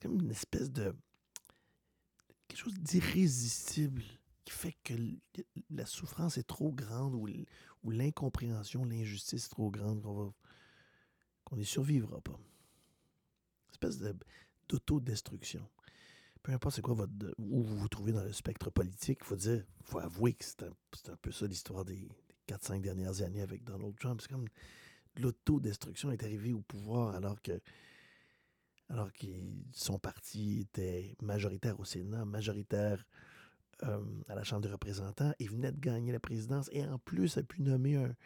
Comme 0.00 0.20
une 0.20 0.30
espèce 0.30 0.70
de... 0.70 0.94
quelque 2.48 2.58
chose 2.58 2.78
d'irrésistible 2.78 4.02
qui 4.44 4.52
fait 4.52 4.76
que 4.82 4.94
la 5.70 5.86
souffrance 5.86 6.38
est 6.38 6.46
trop 6.46 6.72
grande 6.72 7.14
ou 7.14 7.90
l'incompréhension, 7.90 8.84
l'injustice 8.84 9.46
est 9.46 9.50
trop 9.50 9.70
grande 9.70 10.02
qu'on 10.02 10.14
va 10.14 10.32
qu'on 11.50 11.56
n'y 11.56 11.64
survivra 11.64 12.20
pas. 12.20 12.38
Espèce 13.72 13.98
de- 13.98 14.16
d'autodestruction. 14.68 15.68
Peu 16.42 16.52
importe 16.52 16.76
c'est 16.76 16.82
quoi 16.82 16.94
votre, 16.94 17.12
où 17.38 17.62
vous 17.62 17.76
vous 17.76 17.88
trouvez 17.88 18.12
dans 18.12 18.24
le 18.24 18.32
spectre 18.32 18.70
politique, 18.70 19.18
il 19.22 19.26
faut 19.26 19.36
dire, 19.36 19.62
faut 19.82 19.98
avouer 19.98 20.32
que 20.32 20.44
c'est 20.44 20.62
un, 20.62 21.12
un 21.12 21.16
peu 21.16 21.30
ça 21.32 21.46
l'histoire 21.46 21.84
des, 21.84 21.96
des 21.96 22.54
4-5 22.54 22.80
dernières 22.80 23.20
années 23.20 23.42
avec 23.42 23.62
Donald 23.64 23.94
Trump. 23.98 24.20
C'est 24.22 24.30
comme 24.30 24.46
l'autodestruction 25.16 26.10
est 26.12 26.22
arrivée 26.22 26.52
au 26.52 26.62
pouvoir 26.62 27.14
alors 27.14 27.42
que 27.42 27.60
alors 28.88 29.12
que 29.12 29.26
son 29.72 29.98
parti 30.00 30.60
était 30.60 31.14
majoritaire 31.22 31.78
au 31.78 31.84
Sénat, 31.84 32.24
majoritaire 32.24 33.04
euh, 33.84 34.04
à 34.28 34.34
la 34.34 34.42
Chambre 34.42 34.62
des 34.62 34.68
représentants, 34.72 35.32
il 35.38 35.48
venait 35.48 35.70
de 35.70 35.78
gagner 35.78 36.10
la 36.10 36.18
présidence 36.18 36.68
et 36.72 36.84
en 36.84 36.98
plus 36.98 37.38
a 37.38 37.42
pu 37.44 37.62
nommer 37.62 37.94
un, 37.96 38.16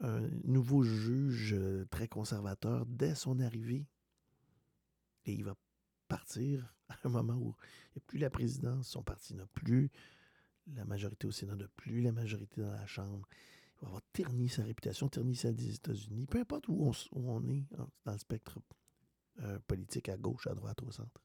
un 0.00 0.28
nouveau 0.44 0.82
juge 0.82 1.54
euh, 1.54 1.84
très 1.90 2.08
conservateur 2.08 2.86
dès 2.86 3.14
son 3.14 3.40
arrivée. 3.40 3.86
Et 5.24 5.32
il 5.32 5.44
va 5.44 5.56
partir 6.06 6.74
à 6.88 6.96
un 7.04 7.08
moment 7.08 7.34
où 7.34 7.54
il 7.90 7.98
n'y 7.98 7.98
a 7.98 8.06
plus 8.06 8.18
la 8.18 8.30
présidence, 8.30 8.88
son 8.88 9.02
parti 9.02 9.34
n'a 9.34 9.46
plus 9.46 9.90
la 10.74 10.84
majorité 10.84 11.26
au 11.26 11.30
Sénat, 11.30 11.56
n'a 11.56 11.68
plus 11.68 12.00
la 12.00 12.12
majorité 12.12 12.60
dans 12.60 12.70
la 12.70 12.86
Chambre. 12.86 13.26
Il 13.76 13.82
va 13.82 13.88
avoir 13.88 14.02
terni 14.12 14.48
sa 14.48 14.64
réputation, 14.64 15.08
terni 15.08 15.34
celle 15.34 15.56
des 15.56 15.74
États-Unis, 15.74 16.26
peu 16.26 16.40
importe 16.40 16.68
où 16.68 16.92
on, 17.12 17.48
est 17.48 17.64
dans 17.70 18.12
le 18.12 18.18
spectre 18.18 18.58
euh, 19.40 19.58
politique, 19.66 20.08
à 20.08 20.16
gauche, 20.16 20.46
à 20.46 20.54
droite, 20.54 20.82
au 20.82 20.90
centre. 20.90 21.22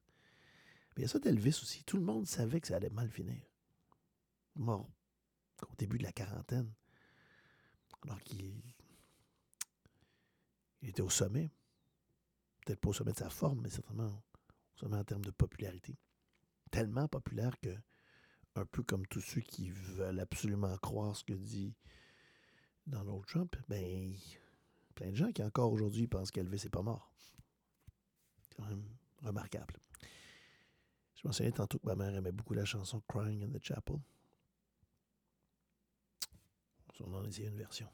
Il 0.95 1.01
y 1.01 1.05
a 1.05 1.07
ça 1.07 1.19
d'Elvis 1.19 1.59
aussi. 1.61 1.83
Tout 1.83 1.97
le 1.97 2.03
monde 2.03 2.27
savait 2.27 2.61
que 2.61 2.67
ça 2.67 2.75
allait 2.75 2.89
mal 2.89 3.09
finir. 3.09 3.41
Mort 4.55 4.89
au 5.63 5.75
début 5.77 5.97
de 5.97 6.03
la 6.03 6.11
quarantaine. 6.11 6.71
Alors 8.03 8.21
qu'il 8.21 8.61
il 10.83 10.89
était 10.89 11.01
au 11.01 11.09
sommet. 11.09 11.49
Peut-être 12.65 12.79
pas 12.79 12.89
au 12.89 12.93
sommet 12.93 13.13
de 13.13 13.17
sa 13.17 13.29
forme, 13.29 13.61
mais 13.61 13.69
certainement 13.69 14.07
au 14.75 14.77
sommet 14.77 14.97
en 14.97 15.03
termes 15.03 15.23
de 15.23 15.31
popularité. 15.31 15.97
Tellement 16.71 17.07
populaire 17.07 17.57
que, 17.61 17.75
un 18.55 18.65
peu 18.65 18.83
comme 18.83 19.07
tous 19.07 19.21
ceux 19.21 19.41
qui 19.41 19.69
veulent 19.71 20.19
absolument 20.19 20.77
croire 20.77 21.15
ce 21.15 21.23
que 21.23 21.33
dit 21.33 21.73
Donald 22.85 23.25
Trump, 23.25 23.55
ben, 23.69 24.13
plein 24.93 25.11
de 25.11 25.15
gens 25.15 25.31
qui 25.31 25.41
encore 25.41 25.71
aujourd'hui 25.71 26.07
pensent 26.07 26.31
qu'Elvis 26.31 26.63
n'est 26.65 26.69
pas 26.69 26.81
mort. 26.81 27.13
C'est 28.41 28.55
quand 28.55 28.65
même 28.65 28.85
remarquable. 29.21 29.75
Je 31.15 31.25
mentionnais 31.25 31.53
tantôt 31.53 31.79
que 31.79 31.87
ma 31.87 31.95
mère 31.95 32.13
aimait 32.13 32.33
beaucoup 32.33 32.53
la 32.53 32.65
chanson 32.65 33.01
Crying 33.07 33.45
in 33.45 33.57
the 33.57 33.63
Chapel. 33.63 33.95
On 37.01 37.13
en 37.13 37.25
essayer 37.25 37.47
une 37.47 37.57
version. 37.57 37.87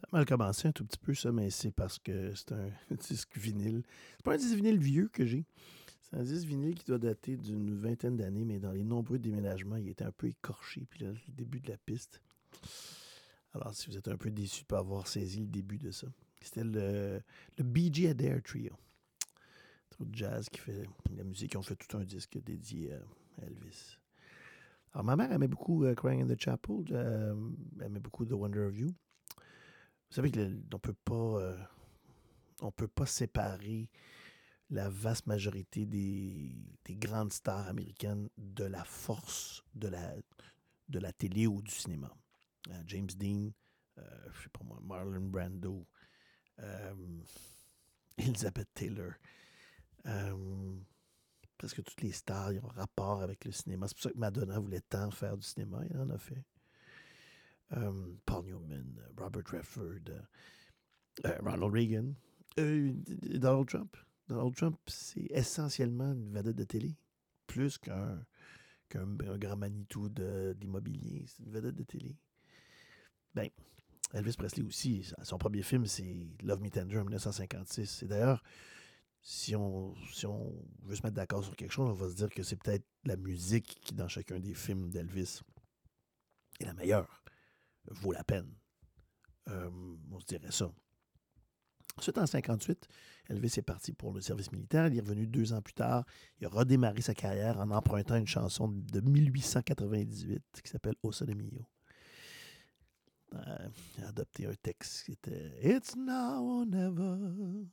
Ça 0.00 0.06
a 0.12 0.16
mal 0.16 0.24
commencé 0.24 0.66
un 0.66 0.72
tout 0.72 0.84
petit 0.86 0.98
peu, 0.98 1.14
ça, 1.14 1.30
mais 1.30 1.50
c'est 1.50 1.72
parce 1.72 1.98
que 1.98 2.34
c'est 2.34 2.52
un 2.52 2.70
disque 3.08 3.36
vinyle. 3.36 3.82
C'est 4.16 4.24
pas 4.24 4.34
un 4.34 4.38
disque 4.38 4.54
vinyle 4.56 4.78
vieux 4.78 5.08
que 5.12 5.26
j'ai. 5.26 5.44
C'est 6.02 6.16
un 6.16 6.22
disque 6.22 6.46
vinyle 6.46 6.74
qui 6.74 6.86
doit 6.86 6.98
dater 6.98 7.36
d'une 7.36 7.78
vingtaine 7.78 8.16
d'années, 8.16 8.46
mais 8.46 8.58
dans 8.58 8.72
les 8.72 8.82
nombreux 8.82 9.18
déménagements, 9.18 9.76
il 9.76 9.88
était 9.88 10.04
un 10.04 10.12
peu 10.12 10.28
écorché. 10.28 10.86
Puis 10.88 11.04
là, 11.04 11.10
le 11.10 11.32
début 11.34 11.60
de 11.60 11.68
la 11.68 11.76
piste. 11.76 12.22
Alors, 13.52 13.74
si 13.74 13.90
vous 13.90 13.96
êtes 13.98 14.08
un 14.08 14.16
peu 14.16 14.30
déçu 14.30 14.60
de 14.60 14.64
ne 14.64 14.68
pas 14.68 14.78
avoir 14.78 15.06
saisi 15.06 15.40
le 15.40 15.46
début 15.48 15.76
de 15.76 15.90
ça, 15.90 16.06
c'était 16.40 16.64
le, 16.64 17.20
le 17.58 17.64
BG 17.64 18.08
Adair 18.08 18.42
Trio. 18.42 18.72
Trop 19.90 20.04
de 20.06 20.14
jazz 20.14 20.48
qui 20.48 20.60
fait 20.60 20.84
la 21.14 21.24
musique. 21.24 21.56
Ont 21.56 21.62
fait 21.62 21.76
tout 21.76 21.96
un 21.98 22.04
disque 22.04 22.38
dédié 22.42 22.94
à 22.94 23.44
Elvis. 23.44 23.98
Alors, 24.94 25.04
ma 25.04 25.14
mère 25.14 25.30
aimait 25.30 25.46
beaucoup 25.46 25.84
euh, 25.84 25.94
Crying 25.94 26.22
in 26.22 26.34
the 26.34 26.40
Chapel. 26.40 26.84
euh, 26.90 27.34
elle 27.78 27.86
aimait 27.86 28.00
beaucoup 28.00 28.24
The 28.24 28.32
Wonder 28.32 28.60
of 28.60 28.76
You. 28.78 28.94
Vous 30.10 30.16
savez 30.16 30.32
qu'on 30.32 30.78
peut 30.80 30.96
pas, 31.04 31.14
euh, 31.14 31.56
on 32.62 32.72
peut 32.72 32.88
pas 32.88 33.06
séparer 33.06 33.88
la 34.68 34.88
vaste 34.88 35.28
majorité 35.28 35.86
des, 35.86 36.52
des 36.84 36.96
grandes 36.96 37.32
stars 37.32 37.68
américaines 37.68 38.28
de 38.36 38.64
la 38.64 38.82
force 38.82 39.62
de 39.74 39.86
la, 39.86 40.16
de 40.88 40.98
la 40.98 41.12
télé 41.12 41.46
ou 41.46 41.62
du 41.62 41.70
cinéma. 41.70 42.12
Euh, 42.70 42.82
James 42.88 43.06
Dean, 43.06 43.52
euh, 43.98 44.28
je 44.32 44.42
sais 44.42 44.48
pas 44.48 44.64
moi, 44.64 44.80
Marlon 44.82 45.28
Brando, 45.28 45.86
Elizabeth 48.18 48.68
Taylor. 48.74 49.12
presque 51.56 51.84
toutes 51.84 52.02
les 52.02 52.12
stars 52.12 52.52
ils 52.52 52.58
ont 52.58 52.68
rapport 52.68 53.22
avec 53.22 53.44
le 53.44 53.52
cinéma. 53.52 53.86
C'est 53.86 53.94
pour 53.94 54.02
ça 54.02 54.10
que 54.10 54.18
Madonna 54.18 54.58
voulait 54.58 54.80
tant 54.80 55.10
faire 55.12 55.36
du 55.36 55.46
cinéma. 55.46 55.82
Elle 55.88 56.00
en 56.00 56.10
a 56.10 56.18
fait. 56.18 56.44
Euh, 57.76 58.16
Paul 58.26 58.44
Newman, 58.46 59.00
Robert 59.16 59.44
Redford, 59.46 60.08
euh, 60.08 60.20
euh, 61.26 61.38
Ronald 61.40 61.72
Reagan, 61.72 62.14
Donald 62.56 63.68
Trump. 63.68 63.96
Donald 64.28 64.54
Trump, 64.54 64.78
c'est 64.86 65.26
essentiellement 65.30 66.12
une 66.12 66.32
vedette 66.32 66.56
de 66.56 66.64
télé, 66.64 66.96
plus 67.46 67.78
qu'un 67.78 68.24
qu'un 68.88 69.02
un 69.20 69.38
grand 69.38 69.56
Manitou 69.56 70.08
l'immobilier. 70.60 71.24
C'est 71.26 71.44
une 71.44 71.52
vedette 71.52 71.76
de 71.76 71.84
télé. 71.84 72.16
Ben, 73.34 73.48
Elvis 74.12 74.34
Presley 74.36 74.64
aussi, 74.64 75.08
son 75.22 75.38
premier 75.38 75.62
film, 75.62 75.86
c'est 75.86 76.28
Love 76.42 76.60
Me 76.60 76.70
Tender 76.70 76.98
en 76.98 77.04
1956. 77.04 78.02
Et 78.02 78.06
d'ailleurs, 78.08 78.42
si 79.22 79.54
on 79.54 79.94
veut 80.82 80.96
se 80.96 81.02
mettre 81.02 81.14
d'accord 81.14 81.44
sur 81.44 81.54
quelque 81.54 81.72
chose, 81.72 81.88
on 81.88 81.92
va 81.92 82.08
se 82.08 82.16
dire 82.16 82.30
que 82.30 82.42
c'est 82.42 82.56
peut-être 82.56 82.84
la 83.04 83.16
musique 83.16 83.78
qui, 83.80 83.94
dans 83.94 84.08
chacun 84.08 84.40
des 84.40 84.54
films 84.54 84.90
d'Elvis, 84.90 85.42
est 86.58 86.64
la 86.64 86.74
meilleure, 86.74 87.19
vaut 87.90 88.12
la 88.12 88.24
peine. 88.24 88.52
Euh, 89.48 89.70
on 90.10 90.20
se 90.20 90.26
dirait 90.26 90.50
ça. 90.50 90.72
Ensuite, 91.96 92.18
en 92.18 92.26
58, 92.26 92.88
Elvis 93.28 93.54
est 93.56 93.62
parti 93.62 93.92
pour 93.92 94.12
le 94.12 94.20
service 94.20 94.52
militaire. 94.52 94.86
Il 94.86 94.96
est 94.96 95.00
revenu 95.00 95.26
deux 95.26 95.52
ans 95.52 95.60
plus 95.60 95.74
tard. 95.74 96.04
Il 96.40 96.46
a 96.46 96.48
redémarré 96.48 97.02
sa 97.02 97.14
carrière 97.14 97.58
en 97.58 97.70
empruntant 97.70 98.16
une 98.16 98.26
chanson 98.26 98.68
de 98.68 99.00
1898 99.00 100.42
qui 100.62 100.70
s'appelle 100.70 100.94
Ossa 101.02 101.26
de 101.26 101.34
Mio. 101.34 101.66
Il 103.32 104.04
a 104.04 104.08
adopté 104.08 104.46
un 104.46 104.54
texte 104.62 105.04
qui 105.04 105.12
était 105.12 105.52
It's 105.62 105.94
now 105.96 106.60
or 106.60 106.66
never. 106.66 107.66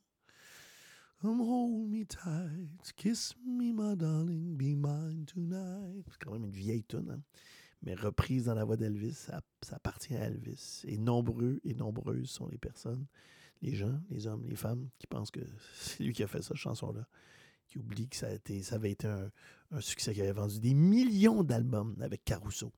Come 1.20 1.42
hold 1.42 1.90
me 1.90 2.06
tight, 2.06 2.94
kiss 2.96 3.34
me, 3.44 3.74
my 3.74 3.96
darling, 3.96 4.56
be 4.56 4.76
mine 4.76 5.26
tonight. 5.26 6.06
C'est 6.12 6.24
quand 6.24 6.34
même 6.34 6.44
une 6.44 6.52
vieille 6.52 6.84
tune, 6.84 7.10
hein? 7.10 7.22
Mais 7.82 7.96
reprise 7.96 8.46
dans 8.46 8.56
la 8.56 8.64
voix 8.64 8.78
d'Elvis, 8.78 9.14
ça, 9.14 9.42
appartient 9.72 10.16
à 10.16 10.26
Elvis. 10.26 10.84
Et 10.86 10.98
nombreux 10.98 11.60
et 11.64 11.74
nombreuses 11.74 12.30
sont 12.30 12.48
les 12.48 12.58
personnes, 12.58 13.06
les 13.62 13.76
gens, 13.76 14.00
les 14.10 14.28
hommes, 14.28 14.46
les 14.48 14.56
femmes, 14.56 14.90
qui 15.00 15.08
pensent 15.08 15.32
que 15.32 15.42
c'est 15.76 16.04
lui 16.04 16.14
qui 16.14 16.24
a 16.24 16.28
fait 16.28 16.42
cette 16.42 16.58
chanson-là, 16.58 17.08
qui 17.68 17.78
oublient 17.78 18.10
que 18.10 18.16
ça, 18.16 18.28
a 18.28 18.32
été, 18.32 18.64
ça 18.64 18.76
avait 18.76 18.92
été 18.92 19.08
un, 19.08 19.32
succès 19.82 20.14
qui 20.14 20.22
avait 20.22 20.32
vendu 20.32 20.60
des 20.60 20.74
millions 20.74 21.44
d'albums 21.44 21.96
avec 22.02 22.24
Caruso 22.24 22.72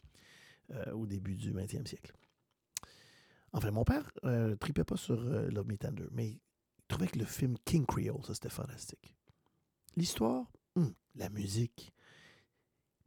euh, 0.72 0.92
au 0.94 1.06
début 1.06 1.36
du 1.36 1.54
20e 1.54 1.86
siècle. 1.86 2.14
Enfin, 3.52 3.72
mon 3.72 3.84
père 3.84 4.12
ne 4.24 4.56
tripait 4.56 4.84
pas 4.84 4.98
sur 4.98 5.20
euh, 5.20 5.50
Love 5.50 5.68
Me 5.68 5.78
Tender, 5.78 6.08
mais 6.12 6.30
il 6.30 6.40
trouvait 6.88 7.08
que 7.08 7.20
le 7.20 7.26
film 7.26 7.56
King 7.66 7.86
Creole, 7.86 8.24
ça 8.26 8.34
c'était 8.34 8.50
fantastique. 8.50 9.16
L'histoire, 9.96 10.52
hum, 10.76 10.94
la 11.16 11.30
musique. 11.30 11.94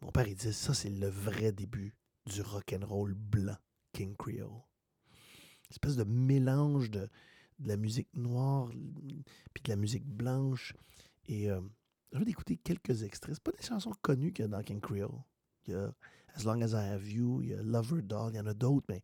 Mon 0.03 0.11
père, 0.11 0.27
il 0.27 0.35
disait 0.35 0.53
ça, 0.53 0.75
c'est 0.75 0.91
le 0.91 1.09
vrai 1.09 1.53
début 1.53 1.95
du 2.27 2.43
rock 2.43 2.75
and 2.75 2.85
roll 2.85 3.15
blanc, 3.15 3.57
King 3.93 4.17
Creole. 4.17 4.51
Une 4.51 5.71
espèce 5.71 5.97
de 5.97 6.05
mélange 6.05 6.91
de, 6.91 7.09
la 7.61 7.77
musique 7.77 8.09
noire 8.15 8.69
puis 9.55 9.62
de 9.62 9.69
la 9.69 9.77
musique 9.77 10.05
blanche. 10.05 10.75
Et 11.27 11.49
euh, 11.49 11.61
je 12.12 12.19
vais 12.19 12.25
d'écouter 12.25 12.57
quelques 12.57 13.05
extraits. 13.05 13.37
C'est 13.37 13.43
pas 13.43 13.53
des 13.53 13.62
chansons 13.62 13.93
connues 14.03 14.33
qu'il 14.33 14.43
y 14.43 14.47
a 14.47 14.49
dans 14.49 14.62
King 14.62 14.81
Creole. 14.81 15.23
Il 15.67 15.75
y 15.75 15.77
a 15.77 15.95
As 16.35 16.45
Long 16.45 16.61
As 16.62 16.73
I 16.73 16.91
Have 16.93 17.09
You, 17.09 17.43
il 17.43 17.51
y 17.51 17.55
a 17.55 17.62
Lover 17.62 18.03
Doll, 18.03 18.33
il 18.33 18.37
y 18.37 18.41
en 18.41 18.47
a 18.47 18.55
d'autres, 18.55 18.87
mais 18.88 19.03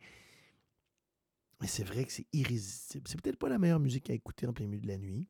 c'est 1.66 1.84
vrai 1.84 2.04
que 2.04 2.12
c'est 2.12 2.26
irrésistible. 2.32 3.06
C'est 3.06 3.20
peut-être 3.20 3.38
pas 3.38 3.48
la 3.48 3.58
meilleure 3.58 3.80
musique 3.80 4.10
à 4.10 4.14
écouter 4.14 4.46
en 4.46 4.52
plein 4.52 4.66
milieu 4.66 4.80
de 4.80 4.88
la 4.88 4.98
nuit. 4.98 5.28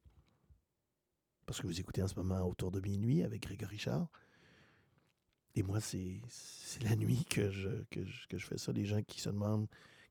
Parce 1.44 1.60
que 1.60 1.66
vous 1.66 1.80
écoutez 1.80 2.02
en 2.02 2.08
ce 2.08 2.14
moment 2.14 2.40
autour 2.46 2.70
de 2.70 2.80
minuit 2.80 3.22
avec 3.22 3.42
Grégory 3.42 3.78
Charles. 3.78 4.06
Et 5.58 5.64
moi, 5.64 5.80
c'est 5.80 6.20
la 6.82 6.94
nuit 6.94 7.24
que 7.24 7.50
je, 7.50 7.82
que, 7.90 8.04
je, 8.04 8.28
que 8.28 8.38
je 8.38 8.46
fais 8.46 8.58
ça. 8.58 8.70
Les 8.70 8.84
gens 8.84 9.02
qui 9.02 9.20
se 9.20 9.28
demandent 9.28 9.66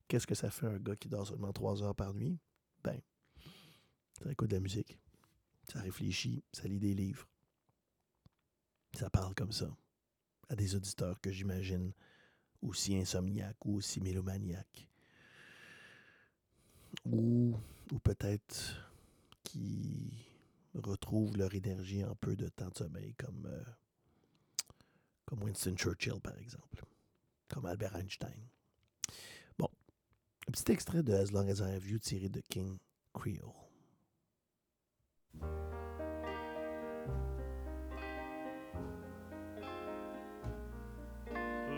qu'est-ce 0.09 0.27
que 0.27 0.35
ça 0.35 0.49
fait 0.49 0.67
un 0.67 0.77
gars 0.77 0.97
qui 0.97 1.07
dort 1.07 1.25
seulement 1.25 1.53
trois 1.53 1.81
heures 1.81 1.95
par 1.95 2.13
nuit? 2.13 2.37
Ben, 2.83 2.99
ça 4.21 4.29
écoute 4.29 4.49
de 4.49 4.55
la 4.55 4.59
musique. 4.59 4.99
Ça 5.71 5.79
réfléchit, 5.79 6.43
ça 6.51 6.67
lit 6.67 6.79
des 6.79 6.93
livres. 6.93 7.29
Ça 8.93 9.09
parle 9.09 9.33
comme 9.35 9.53
ça 9.53 9.73
à 10.49 10.55
des 10.57 10.75
auditeurs 10.75 11.21
que 11.21 11.31
j'imagine 11.31 11.93
aussi 12.61 12.97
insomniaques 12.97 13.65
ou 13.65 13.75
aussi 13.77 14.01
mélomaniaques 14.01 14.89
ou, 17.05 17.55
ou 17.93 17.99
peut-être 17.99 18.85
qui 19.45 20.11
retrouvent 20.73 21.37
leur 21.37 21.55
énergie 21.55 22.03
en 22.03 22.15
peu 22.15 22.35
de 22.35 22.49
temps 22.49 22.67
de 22.67 22.75
sommeil, 22.75 23.13
comme, 23.15 23.45
euh, 23.45 23.63
comme 25.27 25.43
Winston 25.43 25.75
Churchill, 25.75 26.19
par 26.21 26.37
exemple, 26.39 26.83
comme 27.49 27.65
Albert 27.65 27.95
Einstein. 27.95 28.49
Bon, 29.59 29.69
un 30.47 30.51
petit 30.51 30.71
extrait 30.71 31.03
de 31.03 31.13
As 31.13 31.31
Long 31.31 31.49
As 31.49 31.59
I 31.59 31.75
Have 31.75 31.85
You 31.85 31.99
tiré 31.99 32.29
de 32.29 32.41
King 32.49 32.79
Creole. 33.13 33.53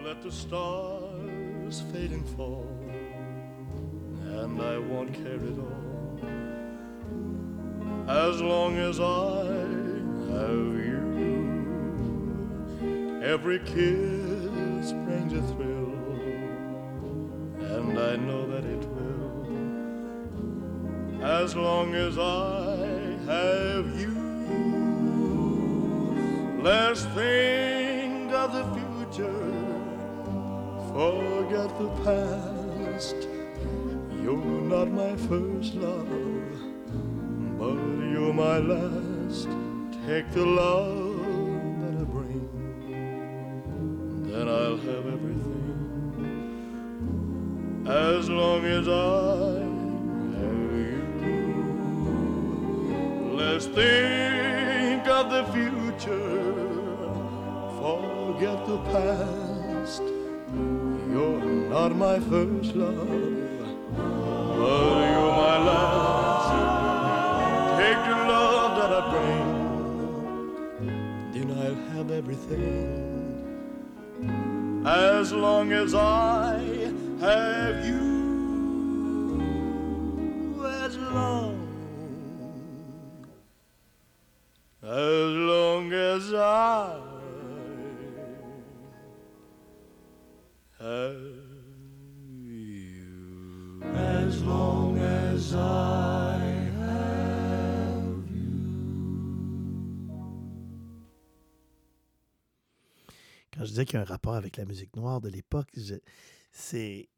Let 0.06 0.22
the 0.24 0.32
stars 0.32 1.82
fade 1.92 2.14
and 2.14 2.28
fall, 2.36 2.66
and 4.42 4.62
I 4.62 4.78
won't 4.78 5.14
care 5.14 5.36
at 5.36 5.60
all. 5.60 6.20
As 8.08 8.42
long 8.42 8.78
as 8.78 9.00
I 9.00 9.46
have 10.32 10.79
every 13.22 13.60
kiss 13.60 14.94
brings 14.94 15.34
a 15.34 15.42
thrill, 15.54 15.94
and 17.76 18.00
I 18.00 18.16
know 18.16 18.48
that 18.48 18.64
it 18.66 18.86
will. 18.90 19.46
As 21.24 21.56
long 21.56 21.96
as 21.96 22.18
I 22.18 22.78
have 23.26 24.00
you, 24.00 24.16
let's 26.64 27.04
think 27.16 28.32
of 28.32 28.54
the 28.54 28.64
future 28.74 29.60
forget 30.94 31.70
the 31.78 31.90
past. 32.04 33.16
You're 34.24 34.62
not 34.74 34.90
my 34.92 35.16
first 35.28 35.76
love, 35.76 36.08
but 37.60 37.78
you're 38.12 38.34
my 38.34 38.58
last. 38.60 39.50
Take 40.08 40.32
the 40.32 40.46
love 40.46 41.09
As 47.89 48.30
long 48.30 48.65
as 48.65 48.88
I 48.88 49.63
have 50.38 50.71
you, 50.78 51.41
let's 53.36 53.65
think 53.65 55.08
of 55.08 55.32
the 55.32 55.43
future. 55.52 56.54
Forget 57.82 58.67
the 58.67 58.78
past. 58.93 60.04
You're 61.12 61.43
not 61.43 61.95
my 61.95 62.19
first 62.19 62.75
love, 62.75 63.08
but 63.97 64.99
you're 65.10 65.34
my 65.43 65.58
last. 65.69 66.52
Take 67.80 68.02
the 68.06 68.17
love 68.30 68.71
that 68.78 68.91
I 68.99 69.02
bring, 69.10 69.49
then 71.34 71.47
I'll 71.58 71.82
have 71.97 72.12
everything. 72.12 73.08
As 74.86 75.34
long 75.34 75.71
as 75.71 75.95
I 75.95 76.79
Quand 77.20 77.28
je 103.66 103.72
disais 103.72 103.84
qu'il 103.84 103.96
y 103.96 103.98
a 103.98 104.02
un 104.02 104.06
rapport 104.06 104.36
avec 104.36 104.56
la 104.56 104.64
musique 104.64 104.96
noire 104.96 105.20
de 105.20 105.28
l'époque, 105.28 105.68
c'est 106.52 107.10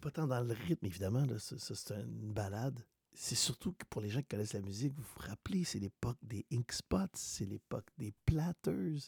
pas 0.00 0.10
tant 0.10 0.26
dans 0.26 0.40
le 0.40 0.54
rythme, 0.54 0.86
évidemment, 0.86 1.24
c'est 1.38 1.90
une 1.92 2.32
balade. 2.32 2.84
C'est 3.20 3.34
surtout 3.34 3.72
que 3.72 3.84
pour 3.90 4.00
les 4.00 4.10
gens 4.10 4.20
qui 4.20 4.28
connaissent 4.28 4.52
la 4.52 4.60
musique, 4.60 4.94
vous 4.94 5.02
vous 5.02 5.28
rappelez, 5.28 5.64
c'est 5.64 5.80
l'époque 5.80 6.18
des 6.22 6.46
Ink 6.52 6.70
Spots, 6.70 7.14
c'est 7.14 7.46
l'époque 7.46 7.88
des 7.98 8.12
Platters. 8.24 9.00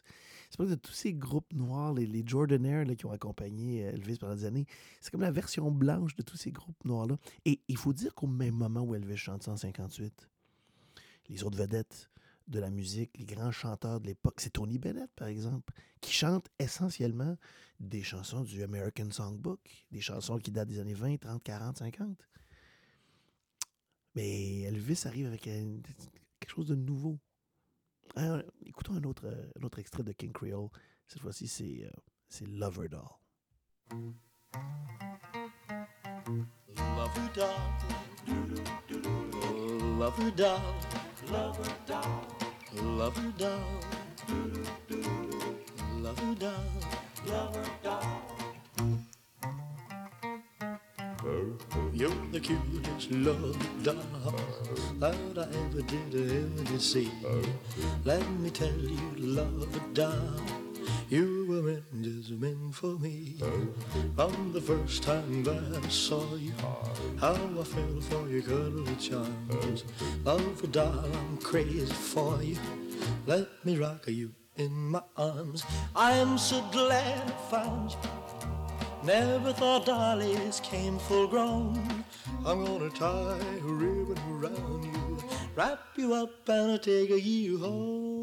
C'est 0.51 0.59
l'époque 0.59 0.71
de 0.71 0.75
tous 0.75 0.93
ces 0.93 1.15
groupes 1.15 1.53
noirs, 1.53 1.95
les, 1.95 2.07
les 2.07 2.27
Jordanaires 2.27 2.85
là, 2.85 2.97
qui 2.97 3.07
ont 3.07 3.13
accompagné 3.13 3.87
euh, 3.87 3.93
Elvis 3.93 4.17
pendant 4.19 4.35
des 4.35 4.47
années. 4.47 4.67
C'est 5.01 5.13
comme 5.13 5.21
la 5.21 5.31
version 5.31 5.71
blanche 5.71 6.17
de 6.17 6.23
tous 6.23 6.37
ces 6.37 6.51
groupes 6.51 6.85
noirs-là. 6.85 7.19
Et 7.45 7.61
il 7.69 7.77
faut 7.77 7.93
dire 7.93 8.13
qu'au 8.17 8.27
même 8.27 8.57
moment 8.57 8.81
où 8.81 8.97
Elvis 8.97 9.17
chante 9.17 9.45
ça 9.45 9.53
en 9.53 9.57
58, 9.57 10.29
les 11.29 11.45
autres 11.45 11.59
vedettes 11.59 12.11
de 12.51 12.61
la 12.61 12.71
musique, 12.71 13.17
les 13.17 13.25
grands 13.25 13.53
chanteurs 13.53 14.01
de 14.01 14.07
l'époque, 14.09 14.41
c'est 14.41 14.51
Tony 14.51 14.79
Bennett, 14.79 15.11
par 15.15 15.29
exemple, 15.29 15.73
qui 16.01 16.13
chante 16.13 16.49
essentiellement 16.59 17.37
des 17.79 18.03
chansons 18.03 18.43
du 18.43 18.63
American 18.63 19.11
Songbook, 19.11 19.61
des 19.91 20.01
chansons 20.01 20.39
qui 20.39 20.51
datent 20.51 20.69
des 20.69 20.81
années 20.81 20.95
20, 20.95 21.19
30, 21.19 21.43
40, 21.43 21.79
50. 21.79 22.29
Mais 24.17 24.63
Elvis 24.63 25.03
arrive 25.07 25.27
avec 25.27 25.43
quelque 25.43 26.51
chose 26.51 26.67
de 26.67 26.75
nouveau. 26.75 27.19
Écoutons 28.67 28.95
un 28.95 29.05
autre, 29.05 29.79
extrait 29.79 30.03
de 30.03 30.13
King 30.13 30.33
Creole. 30.33 30.69
Cette 31.07 31.23
fois-ci, 31.23 31.47
c'est 31.47 31.85
euh, 31.85 32.47
Lover 32.47 32.89
Doll. 32.89 33.09
Love 36.77 37.17
her 37.17 37.31
doll, 37.35 37.57
love 39.99 40.19
her 40.19 40.31
doll, 40.31 40.61
love 41.31 41.57
her 41.57 41.75
doll, 41.87 42.40
love 42.77 43.17
her 43.17 43.33
doll, 43.37 43.81
love 45.97 46.19
her 46.19 46.35
doll, 46.35 46.53
love 47.27 47.57
her 47.57 47.71
doll. 47.83 48.23
You're 51.93 52.11
the 52.33 52.41
cutest 52.41 53.11
love 53.11 53.83
doll 53.83 54.35
that 54.99 55.15
I 55.37 55.43
ever 55.59 55.83
did, 55.83 56.15
ever 56.15 56.65
did 56.65 56.81
see. 56.81 57.11
Let 58.05 58.29
me 58.39 58.51
tell 58.51 58.69
you, 58.69 59.13
love 59.17 59.95
doll, 59.95 60.41
you 61.11 61.45
were 61.49 61.63
meant, 61.63 62.03
just 62.03 62.31
meant 62.31 62.75
for 62.75 62.99
me. 62.99 63.37
From 64.15 64.53
the 64.53 64.61
first 64.61 65.03
time 65.03 65.43
that 65.43 65.83
I 65.85 65.89
saw 65.89 66.37
you, 66.37 66.53
how 67.19 67.35
I 67.35 67.65
fell 67.65 68.01
for 68.01 68.29
your 68.29 68.43
cuddly 68.43 68.95
charms. 68.95 69.85
Love 70.25 70.73
doll, 70.73 71.05
I'm 71.05 71.37
crazy 71.39 71.87
for 71.93 72.41
you. 72.43 72.57
Let 73.27 73.49
me 73.65 73.77
rock 73.77 74.07
you 74.07 74.33
in 74.57 74.73
my 74.73 75.03
arms. 75.17 75.65
I'm 75.97 76.39
so 76.39 76.63
glad 76.71 77.29
I 77.29 77.51
found 77.51 77.91
you. 77.91 77.99
Never 79.03 79.53
thought 79.53 79.87
dollies 79.87 80.61
came 80.61 80.99
full 80.99 81.27
grown. 81.27 82.05
I'm 82.47 82.65
gonna 82.65 82.91
tie 82.91 83.41
a 83.41 83.67
ribbon 83.67 84.19
around 84.31 84.85
you, 84.85 85.19
wrap 85.57 85.81
you 85.97 86.15
up 86.15 86.49
and 86.49 86.73
i 86.73 86.77
take 86.77 87.11
you 87.11 87.59
home. 87.59 88.20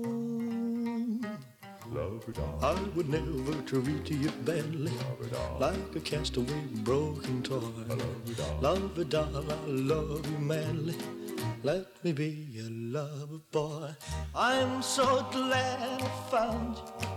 I 2.61 2.73
would 2.95 3.09
never 3.09 3.53
treat 3.61 4.09
you 4.09 4.29
badly, 4.43 4.91
like 5.59 5.95
a 5.95 5.99
castaway 5.99 6.61
broken 6.83 7.41
toy. 7.43 7.61
Love 8.59 8.97
a 8.97 9.05
doll, 9.05 9.37
I 9.37 9.65
love 9.67 10.29
you 10.29 10.37
madly. 10.39 10.95
Let 11.63 12.03
me 12.03 12.11
be 12.11 12.47
your 12.51 12.69
lover 12.69 13.39
boy. 13.51 13.89
I'm 14.35 14.81
so 14.81 15.25
glad 15.31 16.01
I 16.01 16.29
found 16.29 16.77
you. 16.77 17.07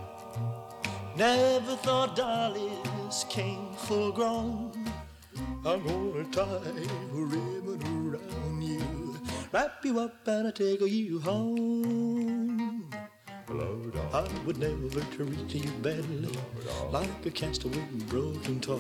Never 1.17 1.77
thought 1.77 2.17
dollies 2.17 3.25
came 3.29 3.75
full 3.75 4.13
grown. 4.13 4.73
I'm 5.65 5.85
gonna 5.85 6.25
tie 6.31 6.43
a 6.43 7.13
ribbon 7.13 7.83
around 7.85 8.63
you, 8.63 9.19
wrap 9.53 9.85
you 9.85 9.99
up 10.01 10.27
and 10.27 10.49
I 10.49 10.51
take 10.53 10.81
you 10.81 11.21
home. 11.21 12.40
I 13.53 14.29
would 14.47 14.59
never 14.59 15.01
treat 15.11 15.55
you 15.55 15.71
badly 15.83 16.39
like 16.93 17.27
a 17.27 17.31
castaway 17.31 17.85
broken 18.07 18.61
toy. 18.61 18.79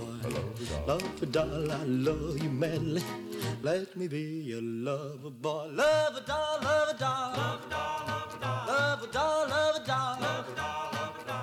Love 0.86 1.22
a 1.22 1.26
doll, 1.26 1.72
I 1.72 1.82
love 1.82 2.40
you 2.40 2.50
madly. 2.50 3.02
Let 3.62 3.96
me 3.96 4.06
be 4.06 4.20
your 4.20 4.62
lover 4.62 5.30
boy. 5.30 5.70
Love 5.72 6.16
a 6.16 6.20
doll, 6.20 6.58
love 6.62 6.88
a 6.88 6.98
doll. 6.98 7.32
Love 7.36 7.64
a 7.64 7.70
doll, 7.70 8.06
love 8.06 8.34
a 8.34 8.40
doll. 8.40 8.66
Love 8.66 9.02
a 9.02 9.12
doll, 9.12 9.48
love 9.48 9.76
a 9.76 9.86
doll. 9.86 10.20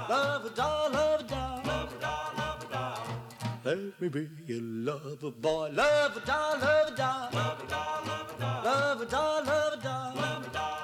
Love 0.09 0.45
a 0.45 0.49
doll, 0.49 0.91
love 0.91 1.19
a 1.19 1.23
doll. 1.23 1.61
Love 1.65 1.93
a 1.93 1.99
doll, 1.99 2.31
love 2.37 2.63
a 2.63 2.73
doll. 2.73 2.99
Let 3.65 4.01
me 4.01 4.07
be 4.07 4.29
your 4.45 4.61
lover 4.61 5.31
boy. 5.31 5.69
Love 5.73 6.15
a 6.15 6.25
doll, 6.25 6.59
love 6.59 6.93
a 6.93 6.95
doll. 6.95 7.29
Love 7.33 7.61
a 7.61 7.67
doll, 7.67 8.05
love 8.05 8.33
a 8.35 8.39
doll. 8.39 8.63
Love 8.63 9.01
a 9.01 9.05
doll, 9.05 9.43
love 9.43 9.73
a 9.73 9.83
doll. 9.83 10.15
Love 10.15 10.47
a 10.47 10.49
doll. 10.53 10.76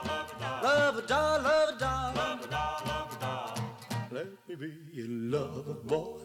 Love 0.74 0.98
a 0.98 1.08
doll, 1.08 1.42
love 1.42 1.70
a 1.70 1.80
doll, 1.80 2.14
love 2.16 2.44
a 2.44 2.48
doll, 2.48 2.82
love 2.86 3.14
a 3.14 3.20
doll, 3.20 3.54
love 3.56 3.58
a 4.10 4.10
doll. 4.10 4.10
Let 4.12 4.48
me 4.48 4.56
be 4.56 4.72
your 4.94 5.08
lover 5.10 5.74
boy. 5.86 6.22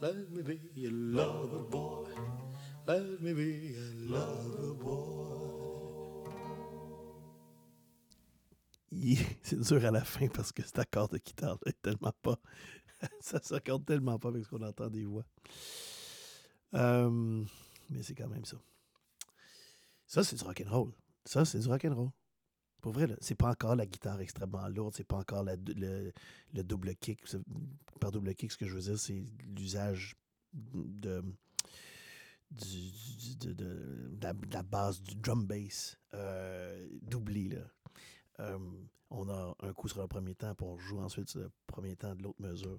Let 0.00 0.30
me 0.30 0.42
be 0.42 0.60
your 0.74 0.92
lover 0.92 1.62
boy. 1.70 2.06
Let 2.86 3.20
me 3.20 3.32
be 3.34 3.74
your 3.74 3.92
lover 4.18 4.74
boy. 4.74 6.30
Il- 8.90 9.18
C'est 9.42 9.60
dur 9.60 9.84
à 9.84 9.90
la 9.90 10.04
fin 10.04 10.28
parce 10.28 10.52
que 10.52 10.62
cet 10.62 10.78
accord 10.78 11.08
de 11.08 11.18
guitare 11.18 11.58
est 11.66 11.80
tellement 11.82 12.12
pas. 12.22 12.38
ça 13.20 13.40
s'accorde 13.42 13.84
tellement 13.84 14.18
pas 14.18 14.28
avec 14.28 14.44
ce 14.44 14.50
qu'on 14.50 14.62
entend 14.62 14.88
des 14.88 15.04
voix. 15.04 15.24
Euh, 16.74 17.44
mais 17.90 18.02
c'est 18.02 18.14
quand 18.14 18.28
même 18.28 18.44
ça. 18.44 18.56
Ça, 20.06 20.24
c'est 20.24 20.36
du 20.36 20.44
rock'n'roll. 20.44 20.92
Ça, 21.24 21.44
c'est 21.44 21.58
du 21.58 21.68
rock'n'roll. 21.68 22.10
Pour 22.80 22.92
vrai, 22.92 23.08
c'est 23.20 23.34
pas 23.34 23.50
encore 23.50 23.74
la 23.74 23.86
guitare 23.86 24.20
extrêmement 24.20 24.68
lourde, 24.68 24.94
c'est 24.96 25.06
pas 25.06 25.16
encore 25.16 25.44
le, 25.44 26.12
le 26.54 26.62
double 26.62 26.94
kick. 26.94 27.20
Par 28.00 28.12
double 28.12 28.34
kick, 28.34 28.52
ce 28.52 28.56
que 28.56 28.66
je 28.66 28.74
veux 28.74 28.82
dire, 28.82 28.98
c'est 28.98 29.24
l'usage 29.56 30.14
de, 30.52 31.22
la, 34.20 34.62
base 34.62 35.02
du 35.02 35.14
drum 35.16 35.46
bass 35.46 35.98
euh, 36.14 36.88
doublé. 37.02 37.48
Là. 37.48 37.62
Euh, 38.40 38.58
on 39.10 39.28
a 39.28 39.54
un 39.60 39.72
coup 39.72 39.88
sur 39.88 40.00
le 40.00 40.08
premier 40.08 40.34
temps, 40.34 40.54
puis 40.54 40.66
on 40.66 40.78
joue 40.78 41.00
ensuite 41.00 41.28
sur 41.28 41.40
le 41.40 41.50
premier 41.66 41.96
temps 41.96 42.14
de 42.14 42.22
l'autre 42.22 42.40
mesure. 42.40 42.78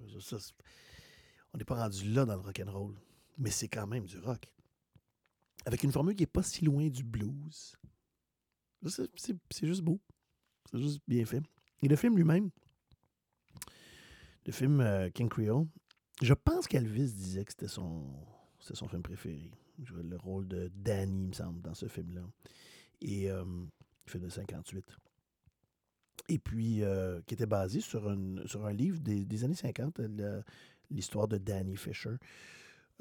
On 1.53 1.57
n'est 1.57 1.65
pas 1.65 1.75
rendu 1.75 2.09
là 2.11 2.25
dans 2.25 2.35
le 2.35 2.41
rock 2.41 2.61
and 2.65 2.71
roll, 2.71 2.95
mais 3.37 3.49
c'est 3.49 3.67
quand 3.67 3.87
même 3.87 4.05
du 4.05 4.19
rock. 4.19 4.47
Avec 5.65 5.83
une 5.83 5.91
formule 5.91 6.15
qui 6.15 6.23
n'est 6.23 6.27
pas 6.27 6.43
si 6.43 6.63
loin 6.63 6.87
du 6.87 7.03
blues. 7.03 7.77
C'est 8.85 9.65
juste 9.67 9.81
beau. 9.81 9.99
C'est 10.71 10.79
juste 10.79 11.01
bien 11.07 11.25
fait. 11.25 11.41
Et 11.81 11.87
le 11.87 11.95
film 11.95 12.15
lui-même, 12.15 12.49
le 14.45 14.51
film 14.51 14.79
euh, 14.81 15.09
King 15.09 15.29
Creole, 15.29 15.67
je 16.21 16.33
pense 16.33 16.67
qu'Elvis 16.67 17.13
disait 17.13 17.45
que 17.45 17.51
c'était 17.51 17.67
son, 17.67 18.03
son 18.59 18.87
film 18.87 19.01
préféré. 19.01 19.51
Le 19.87 20.17
rôle 20.17 20.47
de 20.47 20.69
Danny, 20.75 21.23
il 21.23 21.27
me 21.29 21.33
semble, 21.33 21.61
dans 21.61 21.73
ce 21.73 21.87
film-là. 21.87 22.21
Et 23.01 23.31
euh, 23.31 23.45
film 24.05 24.23
de 24.23 24.29
58 24.29 24.85
et 26.27 26.37
puis 26.37 26.83
euh, 26.83 27.21
qui 27.25 27.33
était 27.33 27.45
basé 27.47 27.79
sur, 27.79 28.15
sur 28.45 28.65
un 28.65 28.73
livre 28.73 28.99
des, 28.99 29.25
des 29.25 29.43
années 29.45 29.55
50, 29.55 29.99
le- 29.99 30.43
l'histoire 30.91 31.27
de 31.27 31.37
Danny 31.37 31.75
Fisher. 31.75 32.15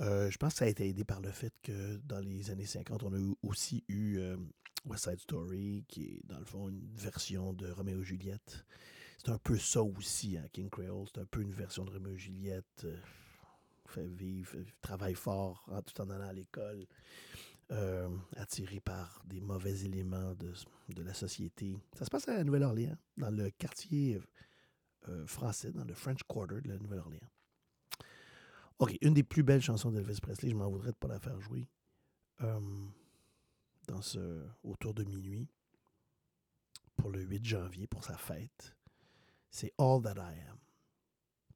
Euh, 0.00 0.30
je 0.30 0.38
pense 0.38 0.52
que 0.54 0.58
ça 0.60 0.64
a 0.64 0.68
été 0.68 0.88
aidé 0.88 1.04
par 1.04 1.20
le 1.20 1.30
fait 1.30 1.52
que 1.62 1.96
dans 2.04 2.20
les 2.20 2.50
années 2.50 2.66
50, 2.66 3.02
on 3.02 3.12
a 3.12 3.34
aussi 3.42 3.84
eu 3.88 4.18
euh, 4.18 4.36
West 4.84 5.04
Side 5.04 5.18
Story, 5.20 5.84
qui 5.88 6.04
est 6.04 6.20
dans 6.26 6.38
le 6.38 6.44
fond 6.44 6.68
une 6.68 6.88
version 6.94 7.52
de 7.52 7.68
Roméo 7.70 8.00
et 8.00 8.04
Juliette. 8.04 8.64
C'est 9.18 9.30
un 9.30 9.38
peu 9.38 9.58
ça 9.58 9.82
aussi, 9.82 10.36
hein, 10.36 10.46
King 10.52 10.70
Creole. 10.70 11.06
C'est 11.12 11.20
un 11.20 11.26
peu 11.26 11.40
une 11.40 11.52
version 11.52 11.84
de 11.84 11.90
Roméo 11.90 12.12
et 12.14 12.18
Juliette. 12.18 12.84
euh, 12.84 12.96
fait 13.86 14.06
vivre, 14.06 14.54
travaille 14.82 15.14
fort 15.14 15.64
en, 15.72 15.80
tout 15.80 15.98
en 16.02 16.10
allant 16.10 16.28
à 16.28 16.32
l'école. 16.34 16.86
attiré 18.36 18.80
par 18.80 19.22
des 19.24 19.40
mauvais 19.40 19.80
éléments 19.84 20.34
de, 20.34 20.52
de 20.94 21.02
la 21.02 21.14
société. 21.14 21.74
Ça 21.98 22.04
se 22.04 22.10
passe 22.10 22.28
à 22.28 22.44
Nouvelle-Orléans, 22.44 22.98
dans 23.16 23.30
le 23.30 23.48
quartier 23.50 24.20
français, 25.26 25.72
dans 25.72 25.84
le 25.86 25.94
French 25.94 26.20
Quarter 26.28 26.60
de 26.60 26.68
la 26.68 26.76
Nouvelle-Orléans. 26.76 27.30
OK, 28.78 28.96
une 29.00 29.14
des 29.14 29.24
plus 29.24 29.42
belles 29.42 29.60
chansons 29.60 29.90
d'Elvis 29.90 30.20
Presley, 30.20 30.50
je 30.50 30.54
m'en 30.56 30.70
voudrais 30.70 30.92
de 30.92 30.96
ne 30.96 30.98
pas 31.00 31.08
la 31.08 31.18
faire 31.18 31.40
jouer. 31.40 31.68
euh, 32.42 32.86
dans 33.88 34.02
ce, 34.02 34.46
autour 34.62 34.94
de 34.94 35.02
minuit, 35.04 35.48
pour 36.96 37.10
le 37.10 37.22
8 37.22 37.44
janvier, 37.44 37.86
pour 37.86 38.04
sa 38.04 38.16
fête. 38.16 38.76
C'est 39.50 39.72
All 39.78 40.02
That 40.02 40.14
I 40.16 40.40
Am. 40.48 40.58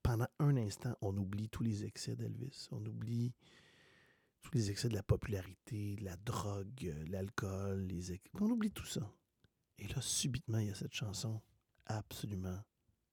Pendant 0.02 0.26
un 0.40 0.56
instant, 0.56 0.96
on 1.00 1.16
oublie 1.16 1.48
tous 1.48 1.62
les 1.62 1.84
excès 1.84 2.16
d'Elvis. 2.16 2.68
On 2.72 2.84
oublie 2.86 3.32
tous 4.40 4.52
les 4.54 4.70
excès 4.70 4.88
de 4.88 4.94
la 4.94 5.02
popularité, 5.02 5.96
de 5.96 6.04
la 6.04 6.16
drogue, 6.16 6.84
euh, 6.84 7.04
l'alcool, 7.08 7.82
les 7.82 8.18
On 8.40 8.50
oublie 8.50 8.72
tout 8.72 8.86
ça. 8.86 9.12
Et 9.78 9.86
là, 9.88 10.00
subitement, 10.00 10.58
il 10.58 10.68
y 10.68 10.70
a 10.70 10.74
cette 10.74 10.94
chanson 10.94 11.40
absolument 11.86 12.58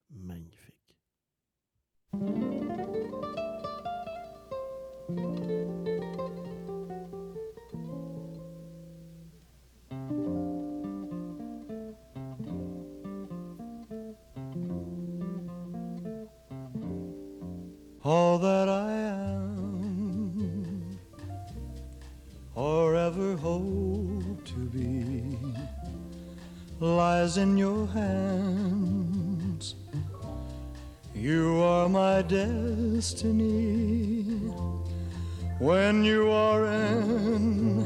magnifique. 0.09 0.75
All 18.09 18.39
that 18.39 18.67
I 18.67 18.91
am 18.91 19.39
or 22.55 22.95
ever 22.95 23.35
hope 23.35 24.45
to 24.45 24.59
be 24.75 25.37
lies 26.79 27.37
in 27.37 27.57
your 27.57 27.85
hands. 27.87 29.75
You 31.13 31.61
are 31.61 31.89
my 31.89 32.21
destiny. 32.21 33.98
When 35.59 36.03
you 36.03 36.31
are 36.31 36.65
in 36.65 37.85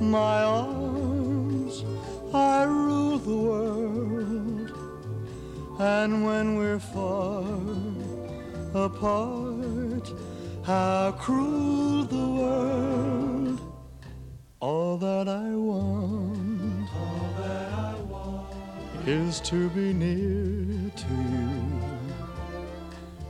my 0.00 0.42
arms, 0.42 1.84
I 2.34 2.64
rule 2.64 3.18
the 3.18 3.36
world. 3.36 4.72
And 5.80 6.24
when 6.24 6.56
we're 6.56 6.78
far 6.78 7.44
apart. 8.74 10.12
How 10.62 11.12
cruel 11.12 12.04
the 12.04 12.28
world. 12.40 13.60
All 14.60 14.98
that 14.98 15.28
I 15.28 15.50
want, 15.50 16.88
all 16.94 17.30
that 17.38 17.72
I 17.72 17.94
want 18.02 18.52
is 19.06 19.40
to 19.42 19.70
be 19.70 19.92
near 19.92 20.90
to 20.90 21.14
you. 21.32 21.62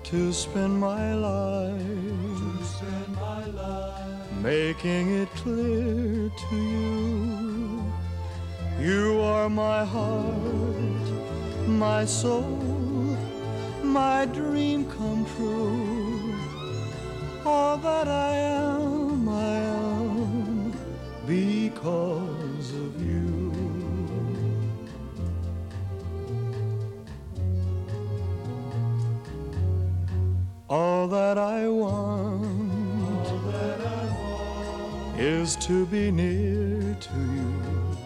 To 0.05 0.33
spend 0.33 0.81
my 0.81 1.15
life, 1.15 2.08
making 4.43 5.15
it 5.23 5.29
clear 5.37 6.31
to 6.31 6.57
you. 6.57 7.83
You 8.81 9.21
are 9.21 9.49
my 9.49 9.85
heart, 9.85 11.07
my 11.67 12.05
soul, 12.05 13.17
my 13.83 14.27
dream 14.27 14.89
come 14.91 15.27
true. 15.37 16.35
All 17.45 17.77
that 17.79 18.07
I 18.07 18.35
am, 18.35 19.29
I 19.29 19.57
am 19.57 20.73
because 21.27 22.73
of 22.75 23.03
you. 23.03 23.53
All 30.69 31.09
that 31.09 31.39
I 31.39 31.67
want, 31.67 32.68
is 35.19 35.57
to 35.57 35.85
be 35.87 36.13
near 36.13 36.97
to 37.01 37.19
you 37.19 37.99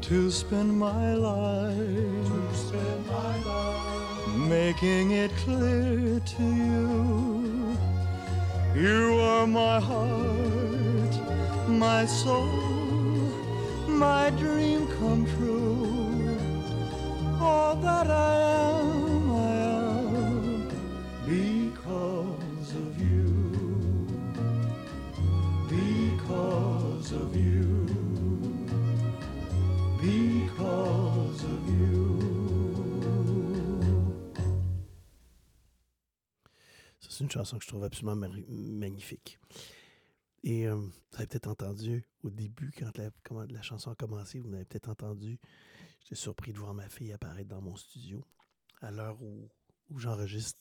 to 0.00 0.28
spend 0.28 0.76
my 0.76 1.14
life, 1.14 1.76
to 1.76 2.54
spend 2.56 3.06
my 3.06 3.44
life, 3.44 4.36
making 4.36 5.12
it 5.12 5.30
clear 5.44 6.18
to 6.18 6.42
you. 6.42 7.76
You 8.74 9.20
are 9.20 9.46
my 9.46 9.78
heart, 9.78 11.14
my 11.68 12.04
soul, 12.04 12.48
my 13.86 14.30
dream 14.30 14.88
come 14.98 15.24
true. 15.36 16.36
All 17.40 17.76
that 17.76 18.10
I 18.10 18.34
am, 18.72 18.99
une 37.30 37.40
chanson 37.40 37.58
que 37.58 37.64
je 37.64 37.68
trouve 37.68 37.84
absolument 37.84 38.28
magnifique. 38.48 39.38
Et 40.42 40.66
euh, 40.66 40.74
vous 40.74 40.90
avez 41.16 41.26
peut-être 41.26 41.46
entendu 41.48 42.04
au 42.24 42.30
début, 42.30 42.72
quand 42.76 42.90
la, 42.96 43.46
la 43.46 43.62
chanson 43.62 43.90
a 43.90 43.94
commencé, 43.94 44.40
vous 44.40 44.52
avez 44.52 44.64
peut-être 44.64 44.88
entendu, 44.88 45.38
j'étais 46.00 46.16
surpris 46.16 46.52
de 46.52 46.58
voir 46.58 46.74
ma 46.74 46.88
fille 46.88 47.12
apparaître 47.12 47.48
dans 47.48 47.60
mon 47.60 47.76
studio. 47.76 48.26
À 48.80 48.90
l'heure 48.90 49.22
où, 49.22 49.48
où 49.90 49.98
j'enregistre 49.98 50.58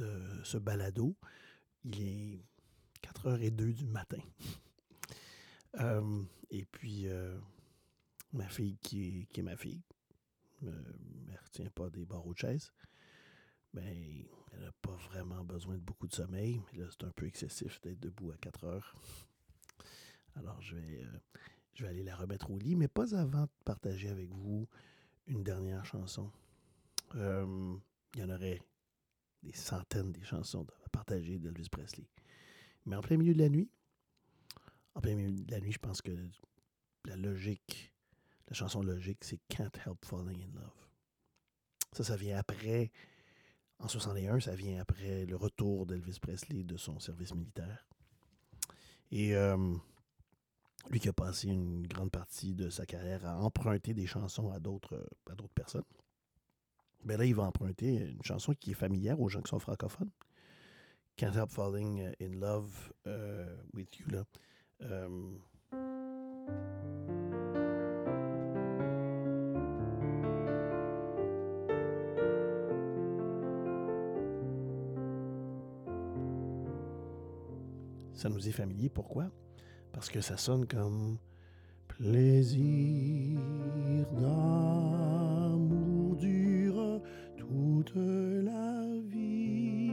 euh, 0.00 0.40
ce 0.42 0.58
balado, 0.58 1.16
il 1.84 2.02
est 2.02 2.44
4h02 3.02 3.72
du 3.72 3.86
matin. 3.86 4.20
Euh, 5.78 6.24
et 6.50 6.64
puis, 6.64 7.06
ma 8.32 8.48
fille, 8.48 8.76
qui 8.78 9.06
est, 9.20 9.26
qui 9.26 9.38
est 9.38 9.42
ma 9.44 9.56
fille, 9.56 9.84
ne 10.62 10.72
me 10.72 11.38
retient 11.44 11.70
pas 11.70 11.88
des 11.90 12.04
barreaux 12.04 12.32
de 12.32 12.38
chaise, 12.38 12.72
ben, 13.72 14.24
elle 14.52 14.60
n'a 14.60 14.72
pas 14.82 14.96
vraiment 15.10 15.44
besoin 15.44 15.76
de 15.76 15.80
beaucoup 15.80 16.06
de 16.06 16.14
sommeil, 16.14 16.60
mais 16.72 16.78
là, 16.78 16.86
c'est 16.90 17.04
un 17.04 17.10
peu 17.10 17.26
excessif 17.26 17.80
d'être 17.80 18.00
debout 18.00 18.32
à 18.32 18.36
4 18.38 18.64
heures. 18.64 18.94
Alors, 20.36 20.60
je 20.60 20.76
vais, 20.76 21.04
euh, 21.04 21.18
je 21.74 21.84
vais 21.84 21.90
aller 21.90 22.02
la 22.02 22.16
remettre 22.16 22.50
au 22.50 22.58
lit, 22.58 22.76
mais 22.76 22.88
pas 22.88 23.14
avant 23.14 23.42
de 23.42 23.50
partager 23.64 24.08
avec 24.08 24.30
vous 24.30 24.68
une 25.26 25.42
dernière 25.42 25.84
chanson. 25.84 26.30
Euh, 27.14 27.76
il 28.14 28.20
y 28.20 28.24
en 28.24 28.30
aurait 28.30 28.60
des 29.42 29.52
centaines 29.52 30.12
des 30.12 30.24
chansons 30.24 30.66
à 30.84 30.88
partager 30.88 31.38
d'Elvis 31.38 31.68
Presley. 31.68 32.08
Mais 32.86 32.96
en 32.96 33.00
plein 33.00 33.16
milieu 33.16 33.34
de 33.34 33.38
la 33.38 33.48
nuit, 33.48 33.70
en 34.94 35.00
plein 35.00 35.14
milieu 35.14 35.32
de 35.32 35.50
la 35.50 35.60
nuit, 35.60 35.72
je 35.72 35.78
pense 35.78 36.02
que 36.02 36.12
la 37.04 37.16
logique, 37.16 37.94
la 38.48 38.54
chanson 38.54 38.82
logique, 38.82 39.24
c'est 39.24 39.40
Can't 39.48 39.72
Help 39.86 40.04
Falling 40.04 40.42
in 40.42 40.52
Love. 40.54 40.88
Ça, 41.92 42.04
ça 42.04 42.16
vient 42.16 42.38
après 42.38 42.90
en 43.80 43.88
61, 43.88 44.40
ça 44.40 44.54
vient 44.54 44.80
après 44.80 45.24
le 45.26 45.36
retour 45.36 45.86
d'Elvis 45.86 46.18
Presley 46.20 46.62
de 46.64 46.76
son 46.76 47.00
service 47.00 47.34
militaire. 47.34 47.86
Et 49.10 49.34
euh, 49.34 49.56
lui 50.90 51.00
qui 51.00 51.08
a 51.08 51.12
passé 51.12 51.48
une 51.48 51.86
grande 51.86 52.10
partie 52.10 52.54
de 52.54 52.70
sa 52.70 52.86
carrière 52.86 53.24
à 53.26 53.38
emprunter 53.38 53.94
des 53.94 54.06
chansons 54.06 54.50
à 54.52 54.60
d'autres 54.60 55.08
personnes. 55.54 55.84
Ben 57.04 57.18
là, 57.18 57.24
il 57.24 57.34
va 57.34 57.44
emprunter 57.44 57.96
une 57.96 58.22
chanson 58.22 58.54
qui 58.54 58.72
est 58.72 58.74
familière 58.74 59.20
aux 59.20 59.28
gens 59.28 59.40
qui 59.40 59.48
sont 59.48 59.58
francophones. 59.58 60.10
Can't 61.16 61.34
Help 61.34 61.50
Falling 61.50 62.12
in 62.20 62.38
Love 62.38 62.92
euh, 63.06 63.56
with 63.72 63.98
You. 63.98 64.06
Là. 64.10 64.24
Euh, 64.82 65.32
ça 78.20 78.28
nous 78.28 78.48
est 78.48 78.52
familier. 78.52 78.90
Pourquoi? 78.90 79.30
Parce 79.92 80.10
que 80.10 80.20
ça 80.20 80.36
sonne 80.36 80.66
comme 80.66 81.16
plaisir 81.88 83.40
d'amour 84.12 86.16
dure 86.16 87.00
toute 87.38 87.94
la 87.94 88.84
vie. 89.08 89.90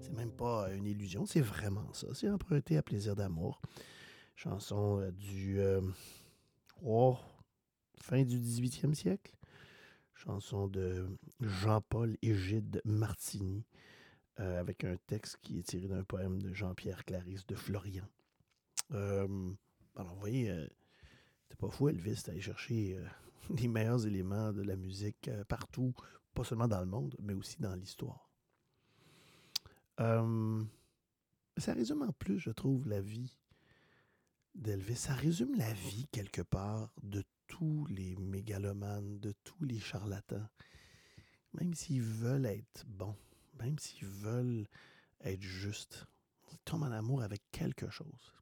C'est 0.00 0.14
même 0.14 0.32
pas 0.32 0.72
une 0.72 0.86
illusion, 0.86 1.26
c'est 1.26 1.42
vraiment 1.42 1.92
ça. 1.92 2.06
C'est 2.14 2.30
emprunté 2.30 2.78
à 2.78 2.82
plaisir 2.82 3.14
d'amour. 3.14 3.60
Chanson 4.34 4.98
euh, 4.98 5.12
du 5.12 5.60
euh, 5.60 5.82
oh, 6.82 7.18
fin 8.00 8.22
du 8.22 8.40
18e 8.40 8.94
siècle. 8.94 9.36
Chanson 10.14 10.68
de 10.68 11.06
Jean-Paul 11.40 12.16
Égide 12.22 12.80
Martini. 12.86 13.66
Euh, 14.40 14.58
avec 14.58 14.84
un 14.84 14.96
texte 15.06 15.36
qui 15.42 15.58
est 15.58 15.62
tiré 15.62 15.88
d'un 15.88 16.04
poème 16.04 16.40
de 16.40 16.54
Jean-Pierre 16.54 17.04
Clarisse 17.04 17.46
de 17.46 17.54
Florian. 17.54 18.08
Euh, 18.92 19.52
alors, 19.96 20.14
vous 20.14 20.20
voyez, 20.20 20.50
euh, 20.50 20.66
pas 21.58 21.68
fou, 21.68 21.88
Elvis, 21.88 22.22
d'aller 22.26 22.40
chercher 22.40 22.96
euh, 22.96 23.06
les 23.56 23.68
meilleurs 23.68 24.06
éléments 24.06 24.52
de 24.52 24.62
la 24.62 24.76
musique 24.76 25.30
partout, 25.48 25.94
pas 26.34 26.44
seulement 26.44 26.68
dans 26.68 26.80
le 26.80 26.86
monde, 26.86 27.14
mais 27.20 27.34
aussi 27.34 27.60
dans 27.60 27.74
l'histoire. 27.74 28.28
Ça 31.58 31.74
résume 31.74 32.02
en 32.02 32.12
plus, 32.12 32.40
je 32.40 32.50
trouve, 32.50 32.88
la 32.88 33.00
vie 33.00 33.38
d'Elvis. 34.56 34.96
Ça 34.96 35.14
résume 35.14 35.54
la 35.54 35.72
vie, 35.74 36.08
quelque 36.10 36.42
part, 36.42 36.92
de 37.02 37.22
tous 37.46 37.86
les 37.86 38.16
mégalomanes, 38.16 39.20
de 39.20 39.32
tous 39.44 39.62
les 39.62 39.78
charlatans, 39.78 40.48
même 41.52 41.72
s'ils 41.74 42.02
veulent 42.02 42.46
être 42.46 42.84
bons, 42.88 43.16
même 43.62 43.78
s'ils 43.78 44.06
veulent 44.06 44.66
être 45.20 45.42
justes, 45.42 46.06
ils 46.50 46.58
tombent 46.58 46.84
en 46.84 46.92
amour 46.92 47.22
avec 47.22 47.42
quelque 47.50 47.88
chose. 47.88 48.34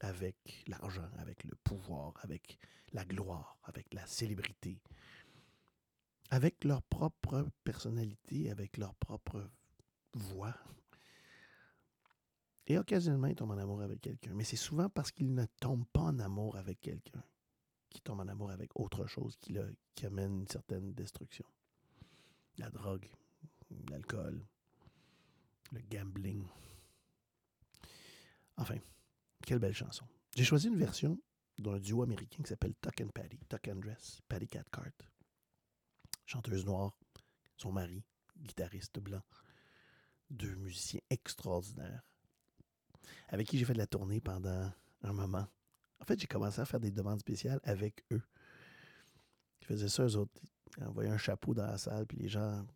Avec 0.00 0.64
l'argent, 0.66 1.10
avec 1.18 1.44
le 1.44 1.54
pouvoir, 1.56 2.14
avec 2.22 2.58
la 2.92 3.04
gloire, 3.04 3.58
avec 3.64 3.92
la 3.92 4.06
célébrité, 4.06 4.80
avec 6.30 6.64
leur 6.64 6.82
propre 6.82 7.46
personnalité, 7.64 8.50
avec 8.50 8.78
leur 8.78 8.94
propre 8.94 9.50
voix. 10.14 10.56
Et 12.66 12.78
occasionnellement, 12.78 13.26
ils 13.26 13.34
tombent 13.34 13.50
en 13.50 13.58
amour 13.58 13.82
avec 13.82 14.00
quelqu'un. 14.00 14.32
Mais 14.32 14.44
c'est 14.44 14.56
souvent 14.56 14.88
parce 14.88 15.10
qu'ils 15.10 15.34
ne 15.34 15.44
tombent 15.60 15.88
pas 15.92 16.00
en 16.02 16.18
amour 16.18 16.56
avec 16.56 16.80
quelqu'un 16.80 17.22
qu'ils 17.90 18.02
tombent 18.02 18.20
en 18.20 18.28
amour 18.28 18.50
avec 18.50 18.70
autre 18.78 19.06
chose 19.06 19.36
qui, 19.36 19.56
qui 19.94 20.06
amène 20.06 20.40
une 20.40 20.48
certaine 20.48 20.94
destruction. 20.94 21.44
La 22.56 22.70
drogue, 22.70 23.10
l'alcool, 23.88 24.44
le 25.72 25.80
gambling. 25.90 26.44
Enfin, 28.56 28.76
quelle 29.46 29.58
belle 29.58 29.74
chanson. 29.74 30.04
J'ai 30.36 30.44
choisi 30.44 30.68
une 30.68 30.76
version 30.76 31.18
d'un 31.58 31.78
duo 31.78 32.02
américain 32.02 32.42
qui 32.42 32.48
s'appelle 32.48 32.74
Tuck 32.80 33.00
and 33.00 33.08
Patty, 33.08 33.38
Tuck 33.48 33.68
and 33.68 33.76
Dress, 33.76 34.20
Patty 34.28 34.48
Cathcart. 34.48 34.92
Chanteuse 36.26 36.64
noire, 36.64 36.96
son 37.56 37.72
mari, 37.72 38.04
guitariste 38.38 39.00
blanc. 39.00 39.22
Deux 40.30 40.54
musiciens 40.54 41.00
extraordinaires 41.10 42.02
avec 43.28 43.48
qui 43.48 43.58
j'ai 43.58 43.64
fait 43.64 43.72
de 43.72 43.78
la 43.78 43.86
tournée 43.86 44.20
pendant 44.20 44.70
un 45.02 45.12
moment. 45.12 45.46
En 46.00 46.04
fait, 46.04 46.18
j'ai 46.20 46.26
commencé 46.26 46.60
à 46.60 46.64
faire 46.64 46.80
des 46.80 46.90
demandes 46.90 47.20
spéciales 47.20 47.60
avec 47.62 48.04
eux. 48.12 48.22
Ils 49.62 49.66
faisaient 49.66 49.88
ça, 49.88 50.04
eux 50.04 50.16
autres. 50.16 50.40
Ils 50.78 50.84
envoyaient 50.84 51.10
un 51.10 51.18
chapeau 51.18 51.54
dans 51.54 51.66
la 51.66 51.78
salle, 51.78 52.06
puis 52.06 52.18
les 52.18 52.28
gens 52.28 52.66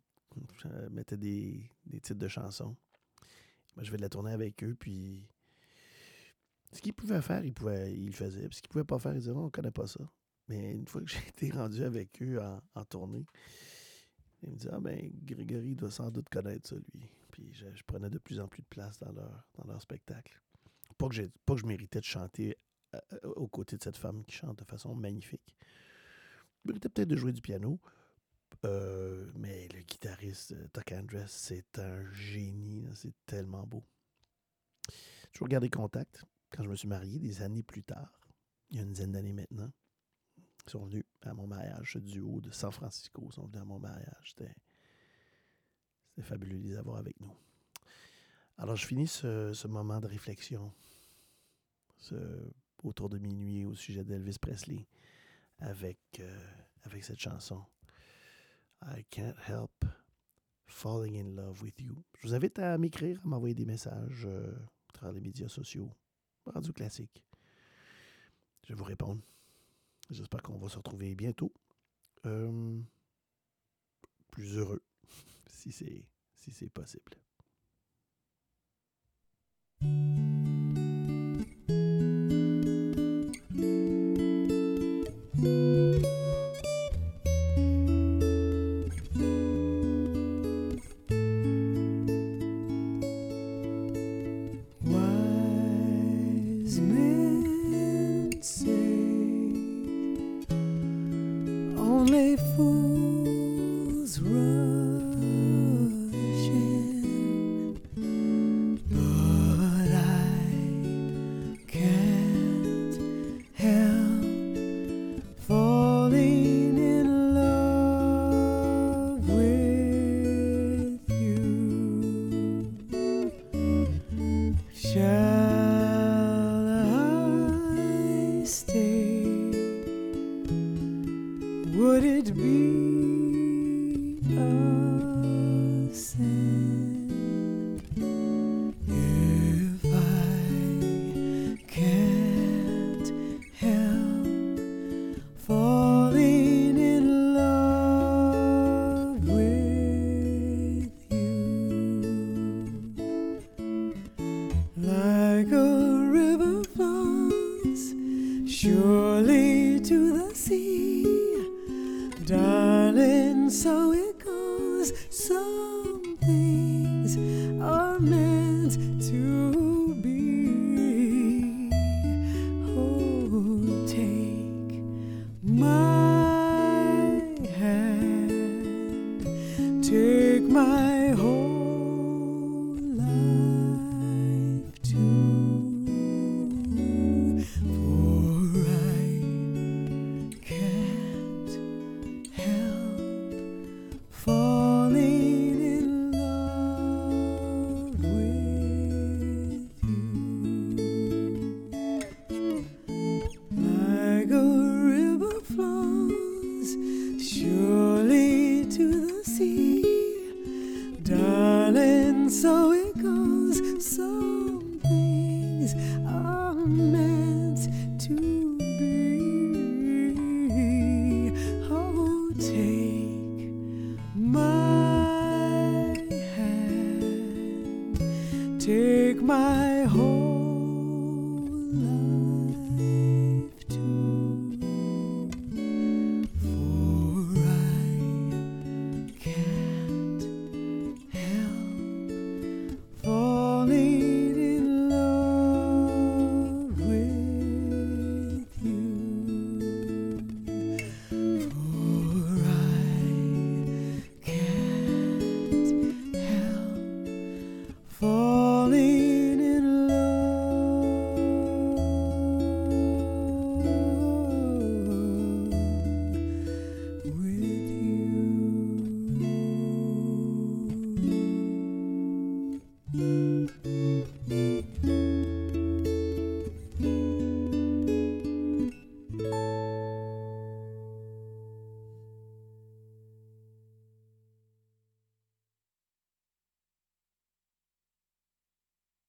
euh, 0.65 0.89
mettaient 0.89 1.17
des, 1.17 1.69
des 1.85 1.99
titres 1.99 2.19
de 2.19 2.27
chansons. 2.27 2.75
Moi, 3.75 3.83
je 3.83 3.91
fais 3.91 3.97
de 3.97 4.01
la 4.01 4.09
tournée 4.09 4.31
avec 4.31 4.63
eux, 4.63 4.75
puis 4.79 5.27
ce 6.71 6.81
qu'ils 6.81 6.93
pouvaient 6.93 7.21
faire, 7.21 7.43
ils, 7.43 7.53
pouvaient, 7.53 7.93
ils 7.93 8.07
le 8.07 8.11
faisaient. 8.11 8.47
Puis 8.47 8.57
ce 8.57 8.61
qu'ils 8.61 8.69
pouvaient 8.69 8.83
pas 8.83 8.99
faire, 8.99 9.13
ils 9.13 9.19
disaient, 9.19 9.33
Oh, 9.35 9.45
on 9.45 9.49
connaît 9.49 9.71
pas 9.71 9.87
ça. 9.87 10.09
Mais 10.47 10.73
une 10.73 10.87
fois 10.87 11.01
que 11.01 11.07
j'ai 11.07 11.19
été 11.27 11.51
rendu 11.51 11.83
avec 11.83 12.21
eux 12.21 12.39
en, 12.41 12.61
en 12.75 12.85
tournée, 12.85 13.25
ils 14.43 14.51
me 14.51 14.55
disaient, 14.55 14.69
ah 14.73 14.79
ben, 14.79 15.11
Grégory 15.23 15.75
doit 15.75 15.91
sans 15.91 16.11
doute 16.11 16.29
connaître 16.29 16.69
ça, 16.69 16.75
lui. 16.93 17.09
Puis 17.31 17.51
je, 17.53 17.65
je 17.73 17.83
prenais 17.83 18.09
de 18.09 18.17
plus 18.17 18.39
en 18.39 18.47
plus 18.47 18.61
de 18.61 18.67
place 18.67 18.99
dans 18.99 19.11
leur, 19.11 19.47
dans 19.55 19.65
leur 19.65 19.81
spectacle. 19.81 20.39
Pas 20.97 21.09
que, 21.09 21.15
que 21.15 21.57
je 21.57 21.65
méritais 21.65 21.99
de 21.99 22.05
chanter 22.05 22.57
euh, 22.93 22.99
euh, 23.13 23.33
aux 23.35 23.47
côtés 23.47 23.77
de 23.77 23.83
cette 23.83 23.97
femme 23.97 24.23
qui 24.23 24.35
chante 24.35 24.59
de 24.59 24.63
façon 24.63 24.95
magnifique. 24.95 25.55
Je 26.63 26.69
méritais 26.69 26.89
peut-être 26.89 27.09
de 27.09 27.15
jouer 27.15 27.33
du 27.33 27.41
piano, 27.41 27.79
euh, 28.65 29.31
mais 29.35 29.67
le 29.69 29.81
guitariste 29.81 30.53
euh, 30.53 30.67
Tuck 30.73 30.91
Andress, 30.93 31.31
c'est 31.31 31.79
un 31.79 32.11
génie. 32.11 32.85
C'est 32.95 33.13
tellement 33.25 33.65
beau. 33.65 33.83
Toujours 35.31 35.47
gardé 35.47 35.69
contact 35.69 36.23
quand 36.51 36.63
je 36.63 36.69
me 36.69 36.75
suis 36.75 36.87
marié 36.87 37.19
des 37.19 37.41
années 37.41 37.63
plus 37.63 37.83
tard, 37.83 38.17
il 38.69 38.77
y 38.77 38.79
a 38.79 38.83
une 38.83 38.93
dizaine 38.93 39.11
d'années 39.11 39.33
maintenant. 39.33 39.71
Ils 40.65 40.69
sont 40.71 40.85
venus 40.85 41.03
à 41.21 41.33
mon 41.33 41.47
mariage, 41.47 41.91
ce 41.93 41.99
duo 41.99 42.39
de 42.41 42.49
San 42.51 42.71
Francisco. 42.71 43.27
Ils 43.29 43.33
sont 43.33 43.45
venus 43.45 43.61
à 43.61 43.65
mon 43.65 43.77
mariage. 43.79 44.33
C'était 44.35 44.55
fabuleux 46.21 46.57
de 46.57 46.63
les 46.69 46.77
avoir 46.77 46.97
avec 46.97 47.19
nous. 47.19 47.33
Alors, 48.57 48.75
je 48.77 48.85
finis 48.87 49.07
ce, 49.07 49.51
ce 49.53 49.67
moment 49.67 49.99
de 49.99 50.07
réflexion 50.07 50.71
ce- 51.97 52.49
autour 52.83 53.09
de 53.09 53.17
minuit 53.17 53.65
au 53.65 53.75
sujet 53.75 54.03
d'Elvis 54.05 54.37
Presley 54.39 54.87
avec, 55.59 55.99
euh, 56.19 56.47
avec 56.83 57.03
cette 57.03 57.19
chanson 57.19 57.61
I 58.81 59.03
Can't 59.09 59.37
Help 59.47 59.85
Falling 60.67 61.15
in 61.17 61.35
Love 61.35 61.61
with 61.61 61.79
You. 61.79 62.03
Je 62.19 62.27
vous 62.27 62.33
invite 62.33 62.59
à 62.59 62.77
m'écrire, 62.77 63.19
à 63.23 63.27
m'envoyer 63.27 63.55
des 63.55 63.65
messages 63.65 64.25
euh, 64.25 64.51
à 64.89 64.93
travers 64.93 65.13
les 65.13 65.21
médias 65.21 65.47
sociaux. 65.47 65.91
Rendu 66.45 66.73
classique. 66.73 67.23
Je 68.63 68.69
vais 68.69 68.75
vous 68.75 68.83
répondre. 68.83 69.21
J'espère 70.09 70.41
qu'on 70.41 70.57
va 70.57 70.69
se 70.69 70.77
retrouver 70.77 71.15
bientôt. 71.15 71.51
Euh, 72.25 72.79
plus 74.31 74.57
heureux, 74.57 74.83
si 75.47 75.71
c'est 75.71 76.05
si 76.35 76.69
possible. 76.69 77.13